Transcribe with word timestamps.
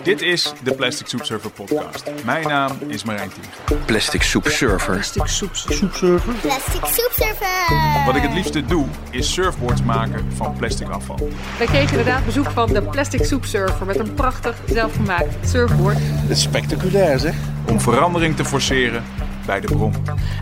Dit 0.00 0.22
is 0.22 0.52
de 0.62 0.74
Plastic 0.74 1.06
Soup 1.06 1.24
Server 1.24 1.50
podcast. 1.50 2.10
Mijn 2.24 2.46
naam 2.46 2.78
is 2.86 3.04
Marijn 3.04 3.30
Tiegen. 3.30 3.84
Plastic 3.86 4.22
Soup 4.22 4.46
Server. 4.46 4.94
Plastic 4.94 5.26
soep, 5.26 5.54
soepserver. 5.54 6.34
Plastic 6.40 6.84
soepserver. 6.84 8.04
Wat 8.06 8.16
ik 8.16 8.22
het 8.22 8.32
liefste 8.32 8.64
doe, 8.64 8.86
is 9.10 9.32
surfboards 9.32 9.82
maken 9.82 10.32
van 10.34 10.56
plastic 10.56 10.88
afval. 10.88 11.28
Wij 11.58 11.66
kregen 11.66 11.90
inderdaad 11.90 12.24
bezoek 12.24 12.50
van 12.50 12.72
de 12.72 12.82
Plastic 12.82 13.24
Soup 13.24 13.44
Surfer 13.44 13.86
met 13.86 13.98
een 13.98 14.14
prachtig 14.14 14.56
zelfgemaakt 14.66 15.48
surfboard. 15.48 15.98
Dat 16.22 16.36
is 16.36 16.42
spectaculair 16.42 17.18
zeg. 17.18 17.34
Om 17.68 17.80
verandering 17.80 18.36
te 18.36 18.44
forceren 18.44 19.04
bij 19.46 19.60
de 19.60 19.66
bron. 19.66 19.94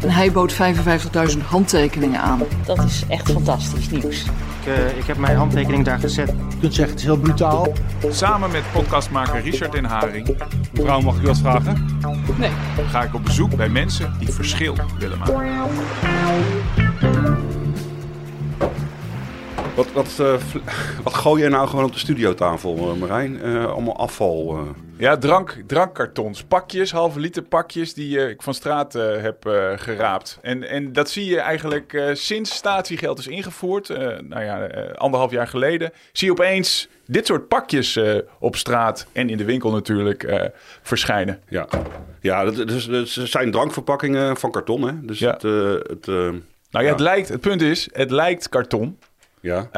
En 0.02 0.10
hij 0.10 0.32
bood 0.32 0.54
55.000 0.54 1.38
handtekeningen 1.44 2.20
aan. 2.20 2.42
Dat 2.64 2.84
is 2.84 3.04
echt 3.08 3.30
fantastisch 3.30 3.90
nieuws. 3.90 4.24
Ik, 4.24 4.66
eh, 4.66 4.98
ik 4.98 5.04
heb 5.04 5.16
mijn 5.16 5.36
handtekening 5.36 5.84
daar 5.84 5.98
gezet. 5.98 6.28
Je 6.28 6.56
kunt 6.60 6.74
zeggen, 6.74 6.94
het 6.94 6.98
is 6.98 7.04
heel 7.04 7.18
brutaal. 7.18 7.72
Samen 8.08 8.50
met 8.50 8.62
podcastmaker 8.72 9.40
Richard 9.40 9.74
en 9.74 9.84
Haring 9.84 10.36
Mevrouw, 10.72 11.00
mag 11.00 11.16
ik 11.16 11.22
u 11.22 11.26
wat 11.26 11.38
vragen? 11.38 11.86
Nee, 12.38 12.50
ga 12.88 13.02
ik 13.02 13.14
op 13.14 13.24
bezoek 13.24 13.56
bij 13.56 13.68
mensen 13.68 14.14
die 14.18 14.32
verschil 14.32 14.74
willen 14.98 15.18
maken. 15.18 15.34
Wat, 19.74 19.92
wat, 19.92 20.18
eh, 20.18 20.34
wat 21.04 21.14
gooi 21.14 21.42
je 21.42 21.48
nou 21.48 21.68
gewoon 21.68 21.84
op 21.84 21.92
de 21.92 21.98
studiotafel, 21.98 22.76
eh, 22.76 23.00
Marijn? 23.00 23.42
Eh, 23.42 23.64
allemaal 23.66 23.96
afval. 23.96 24.58
Ja, 25.00 25.16
drank, 25.16 25.56
drankkartons, 25.66 26.42
pakjes, 26.42 26.92
halve 26.92 27.20
liter 27.20 27.42
pakjes 27.42 27.94
die 27.94 28.20
eh, 28.20 28.28
ik 28.28 28.42
van 28.42 28.54
straat 28.54 28.94
eh, 28.94 29.22
heb 29.22 29.46
eh, 29.46 29.72
geraapt. 29.76 30.38
En, 30.42 30.68
en 30.68 30.92
dat 30.92 31.10
zie 31.10 31.24
je 31.24 31.40
eigenlijk 31.40 32.10
sinds 32.12 32.54
statiegeld 32.54 33.18
is 33.18 33.26
ingevoerd, 33.26 33.88
nou 34.28 34.42
ja, 34.42 34.66
anderhalf 34.94 35.30
jaar 35.30 35.46
geleden, 35.46 35.92
zie 36.12 36.26
je 36.26 36.32
opeens 36.32 36.88
dit 37.06 37.26
soort 37.26 37.48
pakjes 37.48 38.00
op 38.38 38.56
straat 38.56 39.06
en 39.12 39.30
in 39.30 39.36
de 39.36 39.44
winkel 39.44 39.70
natuurlijk 39.70 40.50
verschijnen. 40.82 41.42
Ja, 41.48 41.68
ja 42.20 42.44
dat, 42.44 42.68
dus, 42.68 42.86
dus 42.86 43.14
het 43.14 43.30
zijn 43.30 43.50
drankverpakkingen 43.50 44.36
van 44.36 44.50
karton, 44.50 44.82
hè? 44.82 45.00
Dus 45.00 45.18
Ja. 45.18 45.32
het... 45.32 45.42
het 45.42 46.06
Nou 46.06 46.40
ja, 46.70 46.80
Ja. 46.80 46.88
Het, 46.90 47.00
lijkt, 47.00 47.28
het 47.28 47.40
punt 47.40 47.62
is, 47.62 47.88
het 47.92 48.10
lijkt 48.10 48.48
karton, 48.48 48.98
ja. 49.40 49.68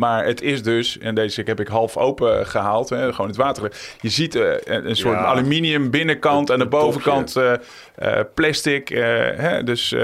Maar 0.00 0.24
het 0.24 0.40
is 0.42 0.62
dus, 0.62 0.98
en 0.98 1.14
deze 1.14 1.42
heb 1.44 1.60
ik 1.60 1.68
half 1.68 1.96
open 1.96 2.46
gehaald, 2.46 2.88
hè, 2.88 3.12
gewoon 3.12 3.26
het 3.30 3.36
water. 3.38 3.72
Je 4.00 4.08
ziet 4.08 4.34
eh, 4.34 4.52
een, 4.64 4.88
een 4.88 4.96
soort 4.96 5.18
Ja. 5.18 5.24
aluminium 5.24 5.90
binnenkant 5.90 6.48
Het- 6.48 6.48
en 6.48 6.54
aan 6.54 6.70
de 6.70 6.76
bovenkant 6.76 7.36
eh, 7.36 7.52
eh, 7.94 8.24
plastic. 8.34 8.88
hè, 8.88 9.64
dus, 9.64 9.94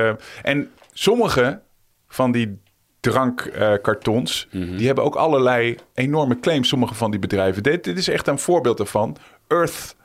en 0.42 0.70
sommige 0.92 1.60
van 2.08 2.32
die 2.32 2.58
drankkartons, 3.00 4.48
Mhm. 4.52 4.76
die 4.76 4.86
hebben 4.86 5.04
ook 5.04 5.14
allerlei 5.14 5.76
enorme 5.94 6.40
claims, 6.40 6.68
sommige 6.68 6.94
van 6.94 7.10
die 7.10 7.20
bedrijven. 7.20 7.62
Dit, 7.62 7.84
dit 7.84 7.98
is 7.98 8.08
echt 8.08 8.26
een 8.26 8.38
voorbeeld 8.38 8.76
daarvan. 8.76 9.16
Earth 9.48 9.96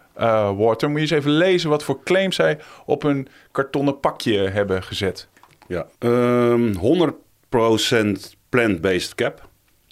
Water, 0.57 0.89
moet 0.89 0.97
je 0.97 1.01
eens 1.01 1.11
even 1.25 1.31
lezen 1.31 1.69
wat 1.69 1.83
voor 1.83 2.03
claims 2.03 2.35
zij 2.35 2.59
op 2.85 3.03
een 3.03 3.27
kartonnen 3.51 3.99
pakje 3.99 4.49
hebben 4.49 4.83
gezet. 4.83 5.27
ja. 5.67 5.85
Ehm 5.99 6.73
100% 6.73 8.35
plant-based 8.49 9.15
cap. 9.15 9.49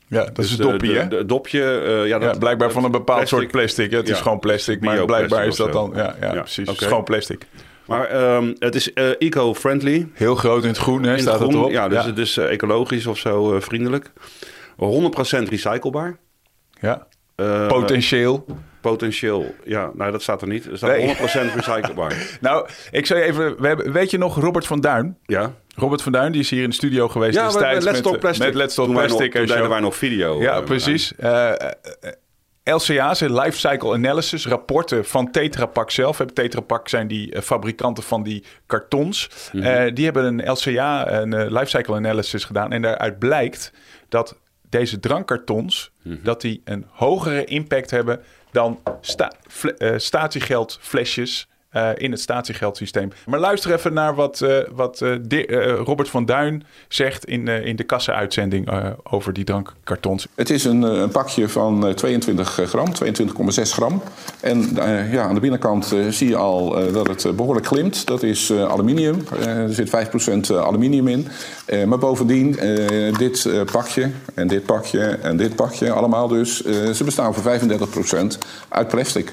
Ja, 0.09 0.23
dat 0.23 0.29
is 0.29 0.35
Dus 0.35 0.51
het 0.51 0.61
dopje, 0.61 0.93
hè? 0.93 1.25
dopje, 1.25 1.63
eh, 1.63 1.95
ja, 1.97 2.03
Ja, 2.03 2.19
dat, 2.19 2.39
blijkbaar 2.39 2.71
van 2.71 2.83
een 2.83 2.91
bepaald 2.91 3.17
plastic. 3.19 3.39
soort 3.39 3.51
plastic. 3.51 3.91
Het 3.91 4.09
is 4.09 4.19
gewoon 4.21 4.39
plastic, 4.39 4.81
maar 4.81 5.05
blijkbaar 5.05 5.45
is 5.47 5.55
dat 5.55 5.71
dan... 5.73 5.91
Ja, 5.95 6.15
ja, 6.21 6.31
precies. 6.31 6.55
Het 6.55 6.69
oké. 6.69 6.79
is 6.81 6.87
gewoon 6.87 7.03
plastic. 7.03 7.45
Maar 7.85 8.05
ehm, 8.05 8.53
het 8.59 8.75
is 8.75 8.93
eh, 8.93 9.09
eco-friendly. 9.19 10.07
Heel 10.13 10.35
groot 10.35 10.61
in 10.63 10.69
het 10.69 10.77
groen, 10.77 11.03
hè, 11.03 11.13
In 11.13 11.19
staat 11.19 11.33
het 11.33 11.41
het 11.41 11.49
groen. 11.51 11.61
erop. 11.61 11.71
Ja, 11.73 11.87
dus 11.87 12.05
het 12.05 12.17
is 12.17 12.37
eh, 12.37 12.51
ecologisch 12.51 13.05
of 13.07 13.17
zo 13.17 13.59
vriendelijk. 13.59 14.11
100% 14.77 15.49
recyclebaar. 15.49 16.17
ja. 16.81 17.07
Potentieel. 17.67 18.45
Potentieel, 18.81 19.55
ja, 19.65 19.91
nou 19.93 20.11
dat 20.11 20.21
staat 20.21 20.41
er 20.41 20.47
niet. 20.47 20.65
Er 20.65 20.77
staat 20.77 20.89
Nee. 20.97 21.15
100% 21.15 21.19
recyclebaar. 21.55 22.15
Nou, 22.41 22.67
ik 22.91 23.05
zou 23.05 23.19
je 23.19 23.25
even... 23.25 23.61
We 23.61 23.67
hebben, 23.67 23.91
weet 23.91 24.11
je 24.11 24.17
nog 24.17 24.35
Robert 24.41 24.67
van 24.67 24.81
Duin? 24.81 25.17
Ja, 25.25 25.53
Robert 25.75 26.01
van 26.01 26.11
Duin, 26.11 26.31
die 26.31 26.41
is 26.41 26.49
hier 26.49 26.63
in 26.63 26.69
de 26.69 26.75
studio 26.75 27.07
geweest 27.07 27.35
ja 27.35 27.43
destijds 27.43 27.85
Let's 27.85 27.95
met, 27.97 28.03
Talk 28.03 28.19
Plastic. 28.19 28.45
met 28.45 28.55
Let's 28.55 28.75
Talk 28.75 28.85
toen 28.85 28.95
wij 28.95 29.07
nog- 29.07 29.17
Plastic. 29.17 29.47
Deden 29.47 29.69
wij 29.69 29.79
nog 29.79 29.95
video. 29.95 30.41
Ja, 30.41 30.57
eh, 30.57 30.63
precies. 30.63 31.15
Eh, 31.15 31.49
eh, 31.49 31.71
eh, 32.01 32.11
LCA's, 32.63 33.19
Life 33.19 33.57
Cycle 33.57 33.93
Analysis, 33.93 34.47
rapporten 34.47 35.05
van 35.05 35.31
Tetra 35.31 35.65
Pak 35.65 35.91
zelf. 35.91 36.17
Tetra 36.33 36.61
Pak 36.61 36.89
zijn 36.89 37.07
die 37.07 37.41
fabrikanten 37.41 38.03
van 38.03 38.23
die 38.23 38.43
kartons. 38.65 39.29
Mhm. 39.51 39.93
Die 39.93 40.05
hebben 40.05 40.25
een 40.25 40.51
LCA, 40.51 41.11
een 41.11 41.51
Life 41.53 41.65
Cycle 41.65 41.95
Analysis 41.95 42.43
gedaan. 42.43 42.71
En 42.71 42.81
daaruit 42.81 43.19
blijkt 43.19 43.73
dat 44.09 44.37
deze 44.69 44.99
drankkartons, 44.99 45.91
Mhm. 46.03 46.15
dat 46.23 46.41
die 46.41 46.61
een 46.65 46.85
hogere 46.89 47.43
impact 47.43 47.91
hebben 47.91 48.21
dan 48.51 48.79
sta, 49.01 49.31
fle- 49.47 49.77
eh, 49.77 49.97
statiegeldflesjes 49.97 51.47
eh, 51.69 51.89
in 51.95 52.11
het 52.11 52.21
statiegeldsysteem. 52.21 53.11
Maar 53.25 53.39
luister 53.39 53.73
even 53.73 53.93
naar 53.93 54.15
wat, 54.15 54.41
eh, 54.41 54.57
wat 54.71 55.01
eh, 55.01 55.15
Robert 55.83 56.09
van 56.09 56.25
Duin 56.25 56.63
zegt 56.87 57.25
in, 57.25 57.47
in 57.47 57.75
de 57.75 57.83
kassa-uitzending 57.83 58.69
eh, 58.69 58.89
over 59.03 59.33
die 59.33 59.43
drankkartons. 59.43 60.27
Het 60.35 60.49
is 60.49 60.63
een, 60.63 60.81
een 60.81 61.09
pakje 61.09 61.49
van 61.49 61.87
eh, 61.87 61.93
22 61.93 62.49
gram, 62.49 62.87
22,6 62.87 63.61
gram. 63.61 64.01
En 64.41 64.69
ja, 65.11 65.23
aan 65.23 65.33
de 65.33 65.39
binnenkant 65.39 65.95
zie 66.09 66.27
je 66.27 66.35
al 66.35 66.91
dat 66.91 67.07
het 67.07 67.25
eh, 67.25 67.31
behoorlijk 67.31 67.65
glimt. 67.65 68.07
Dat 68.07 68.23
is 68.23 68.51
aluminium. 68.51 69.23
Er 69.45 69.73
zit 69.73 69.89
5% 69.89 70.53
aluminium 70.53 71.07
in. 71.07 71.27
Maar 71.87 71.97
bovendien, 71.97 72.51
dit 73.17 73.49
pakje 73.71 74.11
en 74.33 74.47
dit 74.47 74.65
pakje 74.65 75.01
en 75.01 75.37
dit 75.37 75.55
pakje, 75.55 75.91
allemaal 75.91 76.27
dus, 76.27 76.61
ze 76.93 77.03
bestaan 77.03 77.33
voor 77.33 77.59
35% 77.59 78.37
uit 78.69 78.87
plastic. 78.87 79.31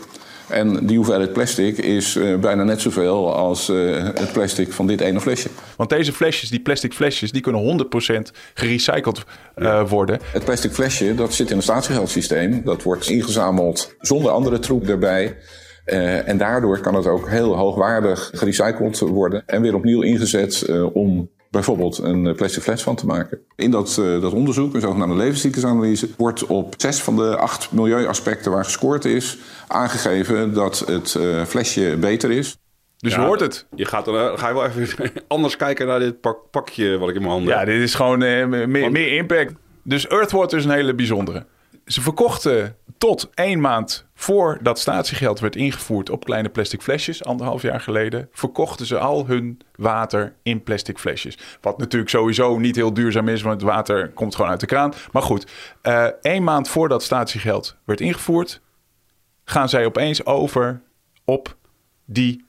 En 0.48 0.86
die 0.86 0.96
hoeveelheid 0.96 1.32
plastic 1.32 1.78
is 1.78 2.16
eh, 2.16 2.38
bijna 2.38 2.64
net 2.64 2.80
zoveel 2.80 3.34
als 3.34 3.68
eh, 3.68 4.04
het 4.04 4.32
plastic 4.32 4.72
van 4.72 4.86
dit 4.86 5.00
ene 5.00 5.20
flesje. 5.20 5.48
Want 5.76 5.90
deze 5.90 6.12
flesjes, 6.12 6.50
die 6.50 6.60
plastic 6.60 6.92
flesjes, 6.92 7.32
die 7.32 7.42
kunnen 7.42 7.88
100% 8.26 8.36
gerecycled 8.54 9.24
eh, 9.54 9.88
worden. 9.88 10.20
Het 10.32 10.44
plastic 10.44 10.72
flesje, 10.72 11.14
dat 11.14 11.34
zit 11.34 11.50
in 11.50 11.56
een 11.56 11.62
statiegeldsysteem. 11.62 12.64
Dat 12.64 12.82
wordt 12.82 13.08
ingezameld 13.08 13.94
zonder 14.00 14.30
andere 14.30 14.58
troep 14.58 14.88
erbij. 14.88 15.36
En 16.24 16.38
daardoor 16.38 16.80
kan 16.80 16.94
het 16.94 17.06
ook 17.06 17.28
heel 17.28 17.56
hoogwaardig 17.56 18.30
gerecycled 18.34 18.98
worden. 18.98 19.42
En 19.46 19.62
weer 19.62 19.74
opnieuw 19.74 20.02
ingezet 20.02 20.66
om 20.92 21.30
bijvoorbeeld 21.56 21.98
een 21.98 22.26
eh, 22.26 22.34
plastic 22.34 22.62
fles 22.62 22.82
van 22.82 22.96
te 22.96 23.06
maken. 23.06 23.38
In 23.56 23.70
dat, 23.70 23.98
eh, 23.98 24.20
dat 24.20 24.32
onderzoek, 24.32 24.74
een 24.74 24.80
zogenaamde 24.80 25.16
levenscyclusanalyse... 25.16 26.08
wordt 26.16 26.46
op 26.46 26.74
zes 26.76 27.02
van 27.02 27.16
de 27.16 27.36
acht 27.36 27.72
milieuaspecten 27.72 28.50
waar 28.52 28.64
gescoord 28.64 29.04
is... 29.04 29.38
aangegeven 29.66 30.54
dat 30.54 30.78
het 30.78 31.14
eh, 31.14 31.44
flesje 31.44 31.96
beter 32.00 32.30
is. 32.30 32.56
Dus 32.98 33.14
Ja, 33.14 33.20
je 33.20 33.26
hoort 33.26 33.40
het. 33.40 33.66
Je 33.74 33.84
gaat 33.84 34.08
eh, 34.08 34.38
ga 34.38 34.48
je 34.48 34.54
wel 34.54 34.66
even 34.66 35.10
anders 35.28 35.56
kijken 35.56 35.86
naar 35.86 35.98
dit 35.98 36.20
pak, 36.20 36.38
pakje 36.50 36.98
wat 36.98 37.08
ik 37.08 37.14
in 37.14 37.20
mijn 37.20 37.32
handen 37.32 37.52
Ja, 37.52 37.58
heb. 37.58 37.66
dit 37.66 37.80
is 37.82 37.94
gewoon 37.94 38.22
eh, 38.22 38.46
meer, 38.46 38.68
meer 38.68 39.16
impact. 39.16 39.52
Dus 39.82 40.06
Earthwater 40.06 40.58
is 40.58 40.64
een 40.64 40.70
hele 40.70 40.94
bijzondere. 40.94 41.46
Ze 41.86 42.00
verkochten 42.00 42.76
tot 42.98 43.30
één 43.34 43.60
maand 43.60 44.06
voordat 44.14 44.78
statiegeld 44.78 45.40
werd 45.40 45.56
ingevoerd 45.56 46.10
op 46.10 46.24
kleine 46.24 46.48
plastic 46.48 46.82
flesjes, 46.82 47.24
anderhalf 47.24 47.62
jaar 47.62 47.80
geleden, 47.80 48.28
verkochten 48.32 48.86
ze 48.86 48.98
al 48.98 49.26
hun 49.26 49.60
water 49.74 50.34
in 50.42 50.62
plastic 50.62 50.98
flesjes. 50.98 51.38
Wat 51.60 51.78
natuurlijk 51.78 52.10
sowieso 52.10 52.58
niet 52.58 52.76
heel 52.76 52.94
duurzaam 52.94 53.28
is, 53.28 53.42
want 53.42 53.60
het 53.60 53.70
water 53.70 54.10
komt 54.10 54.34
gewoon 54.34 54.50
uit 54.50 54.60
de 54.60 54.66
kraan. 54.66 54.92
Maar 55.12 55.22
goed, 55.22 55.46
eh 55.82 56.06
één 56.20 56.44
maand 56.44 56.68
voordat 56.68 57.02
statiegeld 57.02 57.76
werd 57.84 58.00
ingevoerd, 58.00 58.60
gaan 59.44 59.68
zij 59.68 59.84
opeens 59.86 60.24
over 60.24 60.82
op 61.24 61.56
die 62.04 62.44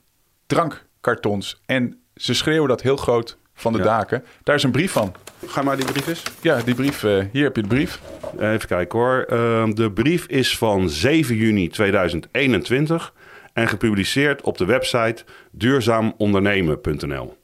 drankkartons. 0.46 1.60
En 1.66 2.00
ze 2.14 2.34
schreeuwen 2.34 2.68
dat 2.68 2.82
heel 2.82 2.96
groot 2.96 3.38
van 3.54 3.72
de 3.72 3.78
Ja. 3.78 3.84
daken. 3.84 4.24
Daar 4.42 4.54
is 4.54 4.62
een 4.62 4.70
brief 4.70 4.92
van. 4.92 5.14
Ga 5.46 5.62
maar 5.62 5.76
die 5.76 5.84
brief 5.84 6.06
eens. 6.06 6.22
Ja, 6.40 6.60
die 6.62 6.74
brief, 6.74 7.04
eh, 7.04 7.24
hier 7.32 7.44
heb 7.44 7.56
je 7.56 7.62
de 7.62 7.68
brief. 7.68 8.00
Even 8.38 8.68
kijken 8.68 8.98
hoor. 8.98 9.22
Ehm, 9.28 9.70
de 9.74 9.92
brief 9.92 10.26
is 10.26 10.58
van 10.58 10.90
7 10.90 11.36
juni 11.36 11.68
2021 11.68 13.12
en 13.52 13.68
gepubliceerd 13.68 14.42
op 14.42 14.58
de 14.58 14.64
website 14.64 15.24
duurzaamondernemen.nl. 15.50 17.36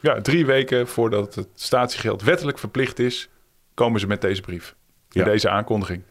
Ja, 0.00 0.20
drie 0.20 0.46
weken 0.46 0.88
voordat 0.88 1.34
het 1.34 1.48
statiegeld 1.54 2.22
wettelijk 2.22 2.58
verplicht 2.58 2.98
is, 2.98 3.28
komen 3.74 4.00
ze 4.00 4.06
met 4.06 4.20
deze 4.20 4.40
brief. 4.40 4.74
Met 5.12 5.24
Ja. 5.24 5.30
deze 5.30 5.48
aankondiging. 5.48 6.02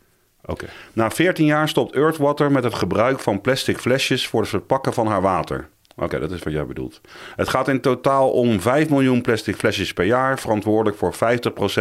Oké. 0.45 0.65
Na 0.93 1.11
14 1.11 1.45
jaar 1.45 1.69
stopt 1.69 1.95
Earthwater 1.95 2.51
met 2.51 2.63
het 2.63 2.73
gebruik 2.73 3.19
van 3.19 3.41
plastic 3.41 3.77
flesjes 3.77 4.27
voor 4.27 4.39
het 4.41 4.49
verpakken 4.49 4.93
van 4.93 5.07
haar 5.07 5.21
water. 5.21 5.69
Oké, 5.95 6.19
dat 6.19 6.31
is 6.31 6.43
wat 6.43 6.53
jij 6.53 6.65
bedoelt. 6.65 7.01
Het 7.35 7.49
gaat 7.49 7.67
in 7.67 7.81
totaal 7.81 8.31
om 8.31 8.61
5 8.61 8.89
miljoen 8.89 9.21
plastic 9.21 9.55
flesjes 9.55 9.93
per 9.93 10.05
jaar, 10.05 10.39
verantwoordelijk 10.39 10.97
voor 10.97 11.13
50% 11.13 11.17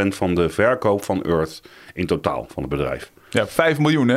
van 0.09 0.35
de 0.35 0.49
verkoop 0.49 1.05
van 1.05 1.23
Earth 1.23 1.63
in 1.95 2.07
totaal 2.07 2.47
van 2.53 2.63
het 2.63 2.71
bedrijf. 2.73 3.13
Ja, 3.31 3.47
5 3.47 3.79
miljoen 3.79 4.09
hè? 4.09 4.17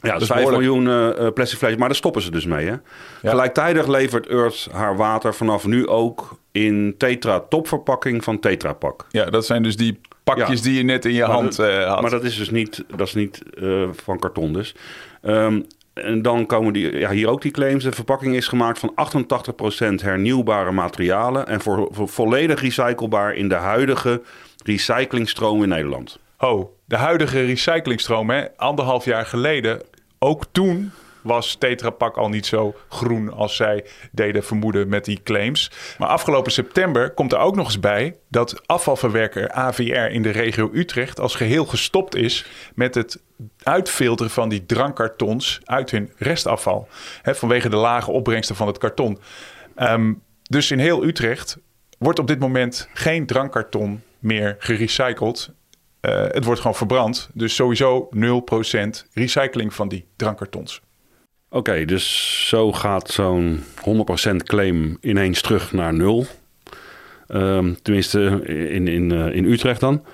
Ja, 0.00 0.12
Dat 0.12 0.20
is 0.20 0.26
5 0.26 0.40
behoorlijk. 0.44 0.72
miljoen 0.72 0.88
eh, 0.88 1.26
eh, 1.26 1.32
plastic 1.32 1.58
flesjes, 1.58 1.78
maar 1.78 1.88
daar 1.88 1.96
stoppen 1.96 2.22
ze 2.22 2.30
dus 2.30 2.44
mee. 2.46 2.66
Hè? 2.66 2.74
Gelijktijdig 3.22 3.86
levert 3.86 4.26
Earth 4.26 4.68
haar 4.72 4.96
water 4.96 5.34
vanaf 5.34 5.66
nu 5.66 5.86
ook 5.86 6.38
in 6.52 6.94
Tetra 6.98 7.40
topverpakking 7.40 8.24
van 8.24 8.38
Tetra 8.40 8.72
Pak. 8.72 9.06
Ja, 9.10 9.24
dat 9.24 9.46
zijn 9.46 9.62
dus 9.62 9.76
die 9.76 10.00
pakjes 10.24 10.58
Ja. 10.58 10.64
die 10.64 10.74
je 10.76 10.82
net 10.82 11.04
in 11.04 11.12
je 11.12 11.20
Maar 11.20 11.30
hand 11.30 11.56
dat- 11.56 11.66
eh, 11.68 11.86
had. 11.88 12.00
Maar 12.00 12.10
dat 12.10 12.24
is 12.24 12.36
dus 12.36 12.50
niet, 12.50 12.84
dat 12.96 13.06
is 13.06 13.14
niet 13.14 13.42
van 13.90 14.18
karton 14.18 14.52
dus. 14.52 14.74
Ehm, 15.22 15.60
En 16.04 16.22
dan 16.22 16.46
komen 16.46 16.72
die, 16.72 16.98
ja, 16.98 17.10
hier 17.10 17.28
ook 17.28 17.42
die 17.42 17.50
claims. 17.50 17.84
De 17.84 17.92
verpakking 17.92 18.34
is 18.34 18.48
gemaakt 18.48 18.78
van 18.78 18.94
88% 20.00 20.02
hernieuwbare 20.02 20.72
materialen 20.72 21.46
en 21.46 21.60
voor, 21.60 21.88
voor 21.90 22.08
volledig 22.08 22.60
recyclebaar 22.60 23.34
in 23.34 23.48
de 23.48 23.54
huidige 23.54 24.22
recyclingstroom 24.64 25.62
in 25.62 25.68
Nederland. 25.68 26.18
Oh, 26.38 26.72
de 26.84 26.96
huidige 26.96 27.44
recyclingstroom, 27.44 28.30
hè, 28.30 28.44
anderhalf 28.56 29.04
jaar 29.04 29.26
geleden, 29.26 29.82
ook 30.18 30.44
toen 30.52 30.92
was 31.22 31.54
Tetra 31.54 31.90
Pak 31.90 32.16
al 32.16 32.28
niet 32.28 32.46
zo 32.46 32.74
groen 32.88 33.32
als 33.32 33.56
zij 33.56 33.84
deden 34.12 34.44
vermoeden 34.44 34.88
met 34.88 35.04
die 35.04 35.20
claims. 35.22 35.70
Maar 35.98 36.08
afgelopen 36.08 36.52
september 36.52 37.10
komt 37.10 37.32
er 37.32 37.38
ook 37.38 37.56
nog 37.56 37.66
eens 37.66 37.80
bij 37.80 38.16
dat 38.28 38.66
afvalverwerker 38.66 39.50
AVR 39.50 40.12
in 40.12 40.22
de 40.22 40.30
regio 40.30 40.70
Utrecht 40.72 41.20
als 41.20 41.34
geheel 41.34 41.64
gestopt 41.64 42.14
is 42.14 42.46
met 42.74 42.94
het 42.94 43.22
uitfilteren 43.62 44.32
van 44.32 44.48
die 44.48 44.66
drankkartons 44.66 45.60
uit 45.64 45.90
hun 45.90 46.12
restafval. 46.16 46.88
Vanwege 47.22 47.68
de 47.68 47.76
lage 47.76 48.10
opbrengsten 48.10 48.56
van 48.56 48.66
het 48.66 48.78
karton. 48.78 49.18
Ehm, 49.74 50.12
dus 50.42 50.70
in 50.70 50.78
heel 50.78 51.04
Utrecht 51.04 51.58
wordt 51.98 52.18
op 52.18 52.26
dit 52.26 52.38
moment 52.38 52.88
geen 52.92 53.26
drankkarton 53.26 54.02
meer 54.18 54.56
gerecycled. 54.58 55.50
Uh, 56.00 56.12
het 56.12 56.44
wordt 56.44 56.60
gewoon 56.60 56.76
verbrand. 56.76 57.30
Dus 57.34 57.54
sowieso 57.54 58.08
0% 58.14 59.06
recycling 59.12 59.74
van 59.74 59.88
die 59.88 60.06
drankkartons. 60.16 60.80
Oké, 61.50 61.84
dus 61.84 62.46
zo 62.48 62.72
gaat 62.72 63.10
zo'n 63.10 63.60
100% 64.32 64.36
claim 64.36 64.98
ineens 65.00 65.40
terug 65.40 65.72
naar 65.72 65.94
nul. 65.94 66.26
Um, 67.28 67.82
tenminste, 67.82 68.40
in, 68.46 68.88
in, 68.88 69.12
uh, 69.12 69.34
in 69.34 69.44
Utrecht 69.44 69.80
dan. 69.80 70.04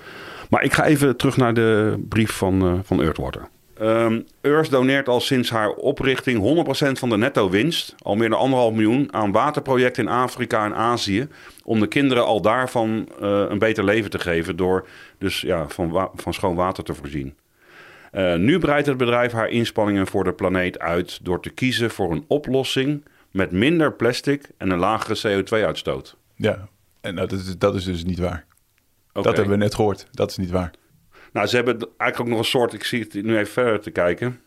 Maar 0.50 0.62
ik 0.62 0.72
ga 0.72 0.84
even 0.84 1.16
terug 1.16 1.36
naar 1.36 1.54
de 1.54 1.96
brief 2.08 2.30
van, 2.30 2.66
uh, 2.66 2.78
van 2.82 3.02
Earthwater. 3.02 3.48
Um, 3.80 4.26
Earth 4.40 4.70
doneert 4.70 5.08
al 5.08 5.20
sinds 5.20 5.50
haar 5.50 5.70
oprichting 5.70 6.66
100% 6.88 6.98
van 6.98 7.08
de 7.08 7.16
netto 7.16 7.50
winst, 7.50 7.94
al 7.98 8.16
meer 8.16 8.28
dan 8.28 8.38
anderhalf 8.38 8.72
miljoen, 8.72 9.08
aan 9.10 9.32
waterprojecten 9.32 10.04
in 10.04 10.10
Afrika 10.10 10.64
en 10.64 10.74
Azië. 10.74 11.28
Om 11.64 11.80
de 11.80 11.86
kinderen 11.86 12.24
al 12.24 12.40
daarvan 12.40 13.08
uh, 13.22 13.44
een 13.48 13.58
beter 13.58 13.84
leven 13.84 14.10
te 14.10 14.18
geven 14.18 14.56
door 14.56 14.86
dus 15.18 15.40
ja, 15.40 15.68
van, 15.68 16.10
van 16.14 16.34
schoon 16.34 16.54
water 16.54 16.84
te 16.84 16.94
voorzien. 16.94 17.34
Uh, 18.14 18.34
nu 18.34 18.58
breidt 18.58 18.86
het 18.86 18.96
bedrijf 18.96 19.32
haar 19.32 19.48
inspanningen 19.48 20.06
voor 20.06 20.24
de 20.24 20.32
planeet 20.32 20.78
uit 20.78 21.24
door 21.24 21.40
te 21.40 21.50
kiezen 21.50 21.90
voor 21.90 22.12
een 22.12 22.24
oplossing 22.28 23.04
met 23.30 23.50
minder 23.50 23.92
plastic 23.92 24.50
en 24.58 24.70
een 24.70 24.78
lagere 24.78 25.42
CO2-uitstoot. 25.42 26.16
Ja, 26.36 26.68
en 27.00 27.16
dat 27.16 27.32
is, 27.32 27.58
dat 27.58 27.74
is 27.74 27.84
dus 27.84 28.04
niet 28.04 28.18
waar. 28.18 28.46
Okay. 29.08 29.22
Dat 29.22 29.36
hebben 29.36 29.58
we 29.58 29.64
net 29.64 29.74
gehoord. 29.74 30.06
Dat 30.10 30.30
is 30.30 30.36
niet 30.36 30.50
waar. 30.50 30.70
Nou, 31.32 31.46
ze 31.46 31.56
hebben 31.56 31.78
eigenlijk 31.78 32.20
ook 32.20 32.28
nog 32.28 32.38
een 32.38 32.44
soort. 32.44 32.72
Ik 32.72 32.84
zie 32.84 33.00
het 33.00 33.14
nu 33.14 33.38
even 33.38 33.52
verder 33.52 33.80
te 33.80 33.90
kijken. 33.90 34.40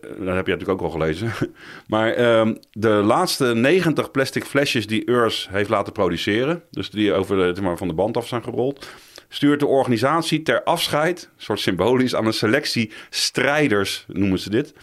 Dat 0.00 0.34
heb 0.34 0.46
je 0.46 0.52
natuurlijk 0.52 0.68
ook 0.68 0.80
al 0.80 0.90
gelezen. 0.90 1.32
Maar 1.86 2.38
um, 2.38 2.58
de 2.72 2.88
laatste 2.88 3.54
90 3.54 4.10
plastic 4.10 4.44
flesjes 4.44 4.86
die 4.86 5.04
Earth 5.04 5.48
heeft 5.50 5.68
laten 5.68 5.92
produceren, 5.92 6.62
dus 6.70 6.90
die 6.90 7.12
over 7.12 7.54
de, 7.54 7.62
maar, 7.62 7.76
van 7.76 7.88
de 7.88 7.94
band 7.94 8.16
af 8.16 8.28
zijn 8.28 8.42
gerold, 8.42 8.88
stuurt 9.34 9.60
de 9.60 9.66
organisatie 9.66 10.42
ter 10.42 10.62
afscheid, 10.62 11.22
een 11.22 11.42
soort 11.42 11.60
symbolisch, 11.60 12.14
aan 12.14 12.26
een 12.26 12.32
selectie 12.32 12.90
strijders, 13.10 14.04
noemen 14.08 14.38
ze 14.38 14.50
dit. 14.50 14.74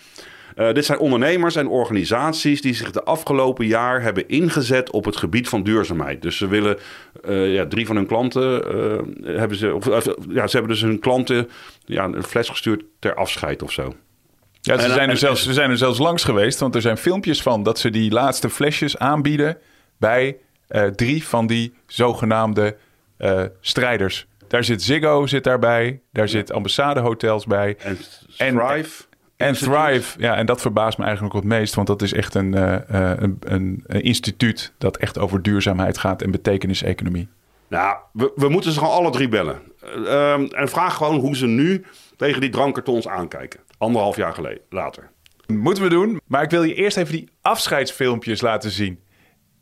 Uh, 0.56 0.74
dit 0.74 0.86
zijn 0.86 1.00
ondernemers 1.00 1.56
en 1.56 1.68
organisaties 1.68 2.62
die 2.62 2.74
zich 2.74 2.92
de 2.92 3.04
afgelopen 3.04 3.66
jaar 3.68 4.02
hebben 4.02 4.28
ingezet 4.28 4.92
op 4.92 5.06
het 5.06 5.18
gebied 5.18 5.50
van 5.50 5.64
duurzaamheid. 5.64 6.22
Dus 6.22 6.38
ze 6.38 6.48
willen 6.48 6.78
uh, 7.26 7.54
ja, 7.54 7.68
drie 7.68 7.86
van 7.86 7.96
hun 7.96 8.06
klanten 8.06 8.76
uh, 8.76 9.38
hebben 9.38 9.58
ze, 9.58 9.74
of, 9.74 9.86
ja, 10.30 10.48
ze 10.48 10.58
hebben 10.58 10.68
dus 10.68 10.82
hun 10.82 11.00
klanten 11.00 11.50
ja, 11.86 12.04
een 12.04 12.24
fles 12.24 12.50
gestuurd 12.50 12.84
ter 13.00 13.16
afscheid 13.16 13.62
of 13.62 13.72
zo. 13.72 13.96
Ja, 14.62 14.80
ze, 14.80 14.86
en, 14.86 14.94
zijn 14.94 15.10
er 15.10 15.18
zelfs, 15.18 15.44
ze 15.44 15.54
zijn 15.54 15.70
er 15.70 15.78
zelfs 15.78 16.00
langs 16.00 16.24
geweest, 16.24 16.60
want 16.60 16.76
er 16.76 16.82
zijn 16.82 16.98
filmpjes 16.98 17.42
van 17.42 17.64
dat 17.64 17.80
ze 17.80 17.90
die 17.90 18.12
laatste 18.12 18.50
flesjes 18.50 18.98
aanbieden 18.98 19.58
bij 19.98 20.38
drie 20.96 21.24
van 21.24 21.48
die 21.48 21.74
zogenaamde 21.86 22.76
strijders. 23.62 24.28
Daar 24.50 24.64
zit 24.64 24.84
Ziggo 24.84 25.28
zit 25.28 25.44
daarbij, 25.44 26.02
daar 26.12 26.30
zit 26.30 26.52
ambassadehotels 26.52 27.46
bij. 27.46 27.78
En 27.78 27.98
Thrive. 28.38 29.04
En, 29.38 29.48
en 29.48 29.54
Thrive, 29.54 30.20
ja, 30.22 30.36
en 30.36 30.46
dat 30.46 30.62
verbaast 30.62 30.98
me 30.98 31.04
eigenlijk 31.04 31.36
ook 31.36 31.42
het 31.42 31.52
meest, 31.52 31.76
want 31.76 31.88
dat 31.88 32.02
is 32.02 32.14
echt 32.14 32.36
een, 32.36 32.56
uh, 32.56 32.78
een, 32.88 33.38
een, 33.40 33.84
een, 33.88 34.02
instituut 34.04 34.74
dat 34.78 34.98
echt 34.98 35.18
over 35.18 35.42
duurzaamheid 35.42 35.98
gaat 35.98 36.22
en 36.22 36.32
betekeniseconomie. 36.32 37.28
Nou, 37.68 37.98
we, 38.14 38.32
we 38.36 38.50
moeten 38.50 38.72
ze 38.72 38.80
gewoon 38.80 38.94
alle 38.94 39.12
drie 39.12 39.28
bellen. 39.28 39.62
Um, 39.96 40.48
en 40.48 40.70
vraag 40.70 40.96
gewoon 40.96 41.20
hoe 41.20 41.36
ze 41.36 41.48
nu 41.48 41.86
tegen 42.18 42.42
die 42.42 42.50
drankkartons 42.50 43.08
aankijken. 43.08 43.60
Anderhalf 43.78 44.16
jaar 44.16 44.34
geleden, 44.34 44.62
later. 44.70 45.12
Moeten 45.48 45.84
we 45.84 45.90
doen, 45.90 46.22
maar 46.28 46.44
ik 46.44 46.50
wil 46.50 46.64
je 46.64 46.74
eerst 46.74 46.98
even 46.98 47.14
die 47.14 47.30
afscheidsfilmpjes 47.42 48.42
laten 48.42 48.72
zien. 48.72 49.00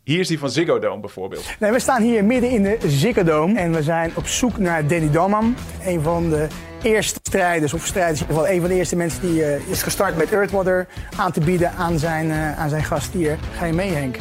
Hier 0.07 0.19
is 0.19 0.27
die 0.27 0.39
van 0.39 0.49
Ziggo 0.49 0.79
Dome 0.79 1.01
bijvoorbeeld. 1.01 1.45
Nee, 1.59 1.71
we 1.71 1.79
staan 1.79 2.01
hier 2.01 2.25
midden 2.25 2.49
in 2.49 2.63
de 2.63 2.77
Ziggo 2.87 3.23
Dome 3.23 3.59
en 3.59 3.73
we 3.73 3.83
zijn 3.83 4.11
op 4.15 4.27
zoek 4.27 4.57
naar 4.57 4.87
Danny 4.87 5.11
Damman. 5.11 5.55
Een 5.85 6.01
van 6.01 6.29
de 6.29 6.47
eerste 6.81 7.19
strijders, 7.23 7.73
of 7.73 7.85
strijders 7.85 8.21
in 8.21 8.27
ieder 8.27 8.41
geval 8.41 8.55
een 8.55 8.61
van 8.61 8.69
de 8.69 8.75
eerste 8.75 8.95
mensen 8.95 9.21
die 9.21 9.39
uh, 9.39 9.69
is 9.69 9.83
gestart 9.83 10.17
met 10.17 10.31
Earthwater 10.31 10.87
aan 11.17 11.31
te 11.31 11.39
bieden 11.39 11.71
aan 11.71 11.99
zijn, 11.99 12.27
uh, 12.27 12.59
aan 12.59 12.69
zijn 12.69 12.83
gast 12.83 13.13
hier. 13.13 13.37
Ga 13.57 13.65
je 13.65 13.73
mee 13.73 13.91
Henk? 13.91 14.17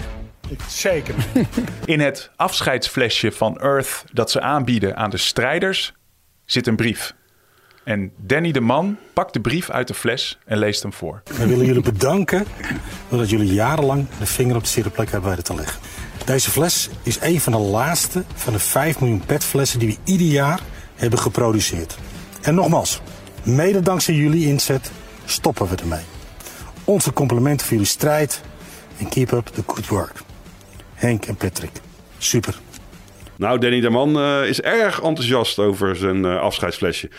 Zeker. 0.68 1.14
in 1.84 2.00
het 2.00 2.30
afscheidsflesje 2.36 3.32
van 3.32 3.60
Earth 3.60 4.04
dat 4.12 4.30
ze 4.30 4.40
aanbieden 4.40 4.96
aan 4.96 5.10
de 5.10 5.16
strijders 5.16 5.94
zit 6.44 6.66
een 6.66 6.76
brief. 6.76 7.14
En 7.86 8.12
Danny 8.16 8.52
de 8.52 8.60
Man 8.60 8.98
pakt 9.12 9.32
de 9.32 9.40
brief 9.40 9.70
uit 9.70 9.88
de 9.88 9.94
fles 9.94 10.38
en 10.44 10.58
leest 10.58 10.82
hem 10.82 10.92
voor. 10.92 11.22
We 11.24 11.46
willen 11.46 11.66
jullie 11.66 11.82
bedanken 11.82 12.46
doordat 13.08 13.30
jullie 13.30 13.52
jarenlang 13.52 14.06
de 14.18 14.26
vinger 14.26 14.56
op 14.56 14.62
de 14.62 14.68
zere 14.68 14.90
plek 14.90 15.10
hebben 15.10 15.30
weten 15.30 15.44
te 15.44 15.54
leggen. 15.54 15.80
Deze 16.24 16.50
fles 16.50 16.88
is 17.02 17.20
een 17.20 17.40
van 17.40 17.52
de 17.52 17.58
laatste 17.58 18.24
van 18.34 18.52
de 18.52 18.58
5 18.58 19.00
miljoen 19.00 19.26
petflessen 19.26 19.78
die 19.78 19.88
we 19.88 19.96
ieder 20.12 20.26
jaar 20.26 20.60
hebben 20.94 21.18
geproduceerd. 21.18 21.98
En 22.42 22.54
nogmaals, 22.54 23.00
mede 23.42 23.80
dankzij 23.80 24.14
jullie 24.14 24.46
inzet 24.46 24.90
stoppen 25.24 25.68
we 25.68 25.76
ermee. 25.76 26.04
Onze 26.84 27.12
complimenten 27.12 27.66
voor 27.66 27.76
jullie 27.76 27.90
strijd 27.90 28.42
en 28.98 29.08
keep 29.08 29.32
up 29.32 29.46
the 29.46 29.62
good 29.66 29.88
work. 29.88 30.20
Henk 30.94 31.24
en 31.24 31.36
Patrick, 31.36 31.80
super. 32.18 32.58
Nou, 33.36 33.58
Danny 33.58 33.80
de 33.80 33.90
Man 33.90 34.18
uh, 34.18 34.48
is 34.48 34.60
erg 34.60 35.00
enthousiast 35.02 35.58
over 35.58 35.96
zijn 35.96 36.24
uh, 36.24 36.40
afscheidsflesje. 36.40 37.10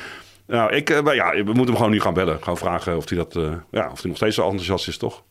Nou, 0.48 0.76
ik, 0.76 0.90
uh, 0.90 1.16
ja, 1.16 1.32
we 1.32 1.44
moeten 1.44 1.66
hem 1.66 1.76
gewoon 1.76 1.92
nu 1.92 2.00
gaan 2.00 2.14
bellen. 2.14 2.38
Gewoon 2.40 2.58
vragen 2.58 2.98
of 2.98 3.10
hij, 3.10 3.18
dat, 3.18 3.36
uh, 3.36 3.44
ja, 3.72 3.90
of 3.92 4.02
hij 4.02 4.08
nog 4.08 4.16
steeds 4.16 4.36
zo 4.36 4.44
enthousiast 4.44 4.88
is, 4.88 4.98
toch? 4.98 5.24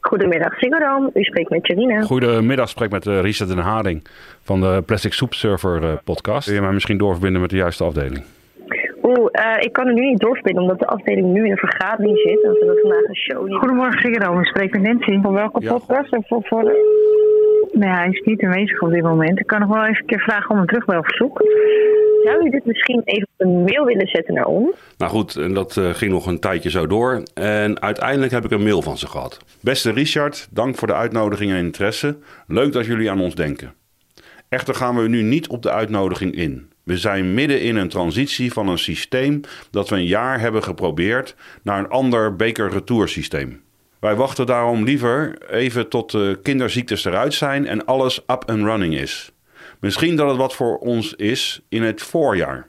Goedemiddag, 0.00 0.58
Sigurdam. 0.58 1.10
U 1.14 1.22
spreekt 1.22 1.50
met 1.50 1.66
Jarina. 1.66 2.02
Goedemiddag, 2.02 2.68
spreek 2.68 2.90
met 2.90 3.06
uh, 3.06 3.20
Richard 3.20 3.50
den 3.50 3.58
Haring 3.58 4.06
van 4.42 4.60
de 4.60 4.82
Plastic 4.86 5.12
Soup 5.12 5.34
Server 5.34 6.00
podcast. 6.04 6.46
Wil 6.46 6.54
je 6.54 6.62
mij 6.62 6.72
misschien 6.72 6.98
doorverbinden 6.98 7.40
met 7.40 7.50
de 7.50 7.56
juiste 7.56 7.84
afdeling? 7.84 8.24
Oeh, 9.02 9.28
ik 9.60 9.72
kan 9.72 9.86
er 9.86 9.94
nu 9.94 10.06
niet 10.06 10.18
doorverbinden 10.18 10.62
omdat 10.62 10.78
de 10.78 10.86
afdeling 10.86 11.26
nu 11.26 11.44
in 11.44 11.50
een 11.50 11.56
vergadering 11.56 12.18
zit. 12.18 12.42
En 12.42 12.50
we 12.50 12.58
hebben 12.58 12.78
vandaag 12.80 13.08
een 13.08 13.16
show. 13.16 13.46
Niet... 13.46 13.58
Goedemorgen, 13.58 14.00
Sigurdam. 14.00 14.40
Ik 14.40 14.46
spreek 14.46 14.72
met 14.72 14.82
Nancy. 14.82 15.20
Van 15.20 15.32
welke 15.32 15.62
ja. 15.62 15.72
podcast? 15.72 16.12
En 16.12 16.24
voor, 16.26 16.42
Nee, 17.78 17.90
hij 17.90 18.08
is 18.08 18.20
niet 18.24 18.42
aanwezig 18.42 18.80
op 18.80 18.90
dit 18.90 19.02
moment. 19.02 19.38
Ik 19.38 19.46
kan 19.46 19.60
nog 19.60 19.68
wel 19.68 19.84
even 19.84 20.00
een 20.00 20.06
keer 20.06 20.20
vragen 20.20 20.50
om 20.50 20.58
een 20.58 20.66
terugbelverzoek. 20.66 21.40
Zou 22.24 22.46
u 22.46 22.50
dit 22.50 22.64
misschien 22.64 23.02
even 23.04 23.28
op 23.36 23.46
een 23.46 23.62
mail 23.62 23.84
willen 23.84 24.06
zetten 24.06 24.34
naar 24.34 24.44
ons? 24.44 24.76
Nou 24.98 25.10
goed, 25.10 25.36
en 25.36 25.54
dat 25.54 25.76
uh, 25.76 25.90
ging 25.90 26.12
nog 26.12 26.26
een 26.26 26.40
tijdje 26.40 26.70
zo 26.70 26.86
door. 26.86 27.22
En 27.34 27.80
uiteindelijk 27.80 28.32
heb 28.32 28.44
ik 28.44 28.50
een 28.50 28.62
mail 28.62 28.82
van 28.82 28.98
ze 28.98 29.06
gehad. 29.06 29.38
Beste 29.60 29.92
Richard, 29.92 30.48
dank 30.50 30.76
voor 30.76 30.88
de 30.88 30.94
uitnodiging 30.94 31.50
en 31.50 31.56
interesse. 31.56 32.16
Leuk 32.46 32.72
dat 32.72 32.86
jullie 32.86 33.10
aan 33.10 33.20
ons 33.20 33.34
denken. 33.34 33.74
Echter 34.48 34.74
gaan 34.74 34.96
we 34.96 35.08
nu 35.08 35.22
niet 35.22 35.48
op 35.48 35.62
de 35.62 35.70
uitnodiging 35.70 36.34
in. 36.34 36.70
We 36.82 36.96
zijn 36.96 37.34
midden 37.34 37.60
in 37.60 37.76
een 37.76 37.88
transitie 37.88 38.52
van 38.52 38.68
een 38.68 38.78
systeem 38.78 39.40
dat 39.70 39.88
we 39.88 39.96
een 39.96 40.06
jaar 40.06 40.40
hebben 40.40 40.62
geprobeerd 40.62 41.36
naar 41.62 41.78
een 41.78 41.88
ander 41.88 42.36
beker-retour-systeem. 42.36 43.64
Wij 44.06 44.16
wachten 44.16 44.46
daarom 44.46 44.84
liever 44.84 45.38
even 45.50 45.88
tot 45.88 46.10
de 46.10 46.38
kinderziektes 46.42 47.04
eruit 47.04 47.34
zijn 47.34 47.66
en 47.66 47.84
alles 47.84 48.18
up 48.18 48.42
and 48.46 48.62
running 48.62 48.94
is. 48.94 49.32
Misschien 49.80 50.16
dat 50.16 50.28
het 50.28 50.36
wat 50.36 50.54
voor 50.54 50.78
ons 50.78 51.14
is 51.14 51.60
in 51.68 51.82
het 51.82 52.02
voorjaar. 52.02 52.68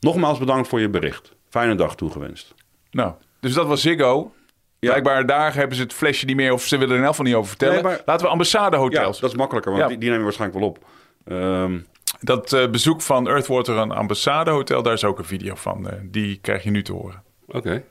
Nogmaals 0.00 0.38
bedankt 0.38 0.68
voor 0.68 0.80
je 0.80 0.88
bericht. 0.88 1.34
Fijne 1.48 1.74
dag 1.74 1.94
toegewenst. 1.94 2.54
Nou, 2.90 3.12
dus 3.40 3.52
dat 3.52 3.66
was 3.66 3.80
Ziggo. 3.80 4.32
Ja. 4.78 4.90
Blijkbaar 4.90 5.26
daar 5.26 5.54
hebben 5.54 5.76
ze 5.76 5.82
het 5.82 5.92
flesje 5.92 6.26
niet 6.26 6.36
meer, 6.36 6.52
of 6.52 6.62
ze 6.62 6.76
willen 6.76 6.92
er 6.92 6.98
in 6.98 7.04
elk 7.04 7.10
geval 7.10 7.26
niet 7.26 7.34
over 7.34 7.48
vertellen. 7.48 7.74
Nee, 7.74 7.82
maar... 7.82 8.00
Laten 8.04 8.26
we 8.26 8.32
ambassadehotels. 8.32 9.16
Ja, 9.16 9.20
dat 9.20 9.30
is 9.30 9.36
makkelijker, 9.36 9.72
want 9.72 9.84
ja. 9.84 9.88
die, 9.88 9.98
die 9.98 10.08
nemen 10.08 10.26
we 10.26 10.36
waarschijnlijk 10.36 10.60
wel 10.60 10.68
op. 10.68 10.86
Um... 11.32 11.86
Dat 12.20 12.52
uh, 12.52 12.68
bezoek 12.68 13.00
van 13.00 13.28
Earthwater 13.28 13.78
aan 13.78 13.90
ambassadehotel, 13.90 14.82
daar 14.82 14.92
is 14.92 15.04
ook 15.04 15.18
een 15.18 15.24
video 15.24 15.54
van. 15.54 15.86
Uh, 15.86 15.92
die 16.04 16.38
krijg 16.40 16.62
je 16.62 16.70
nu 16.70 16.82
te 16.82 16.92
horen. 16.92 17.22
Oké. 17.46 17.56
Okay. 17.56 17.84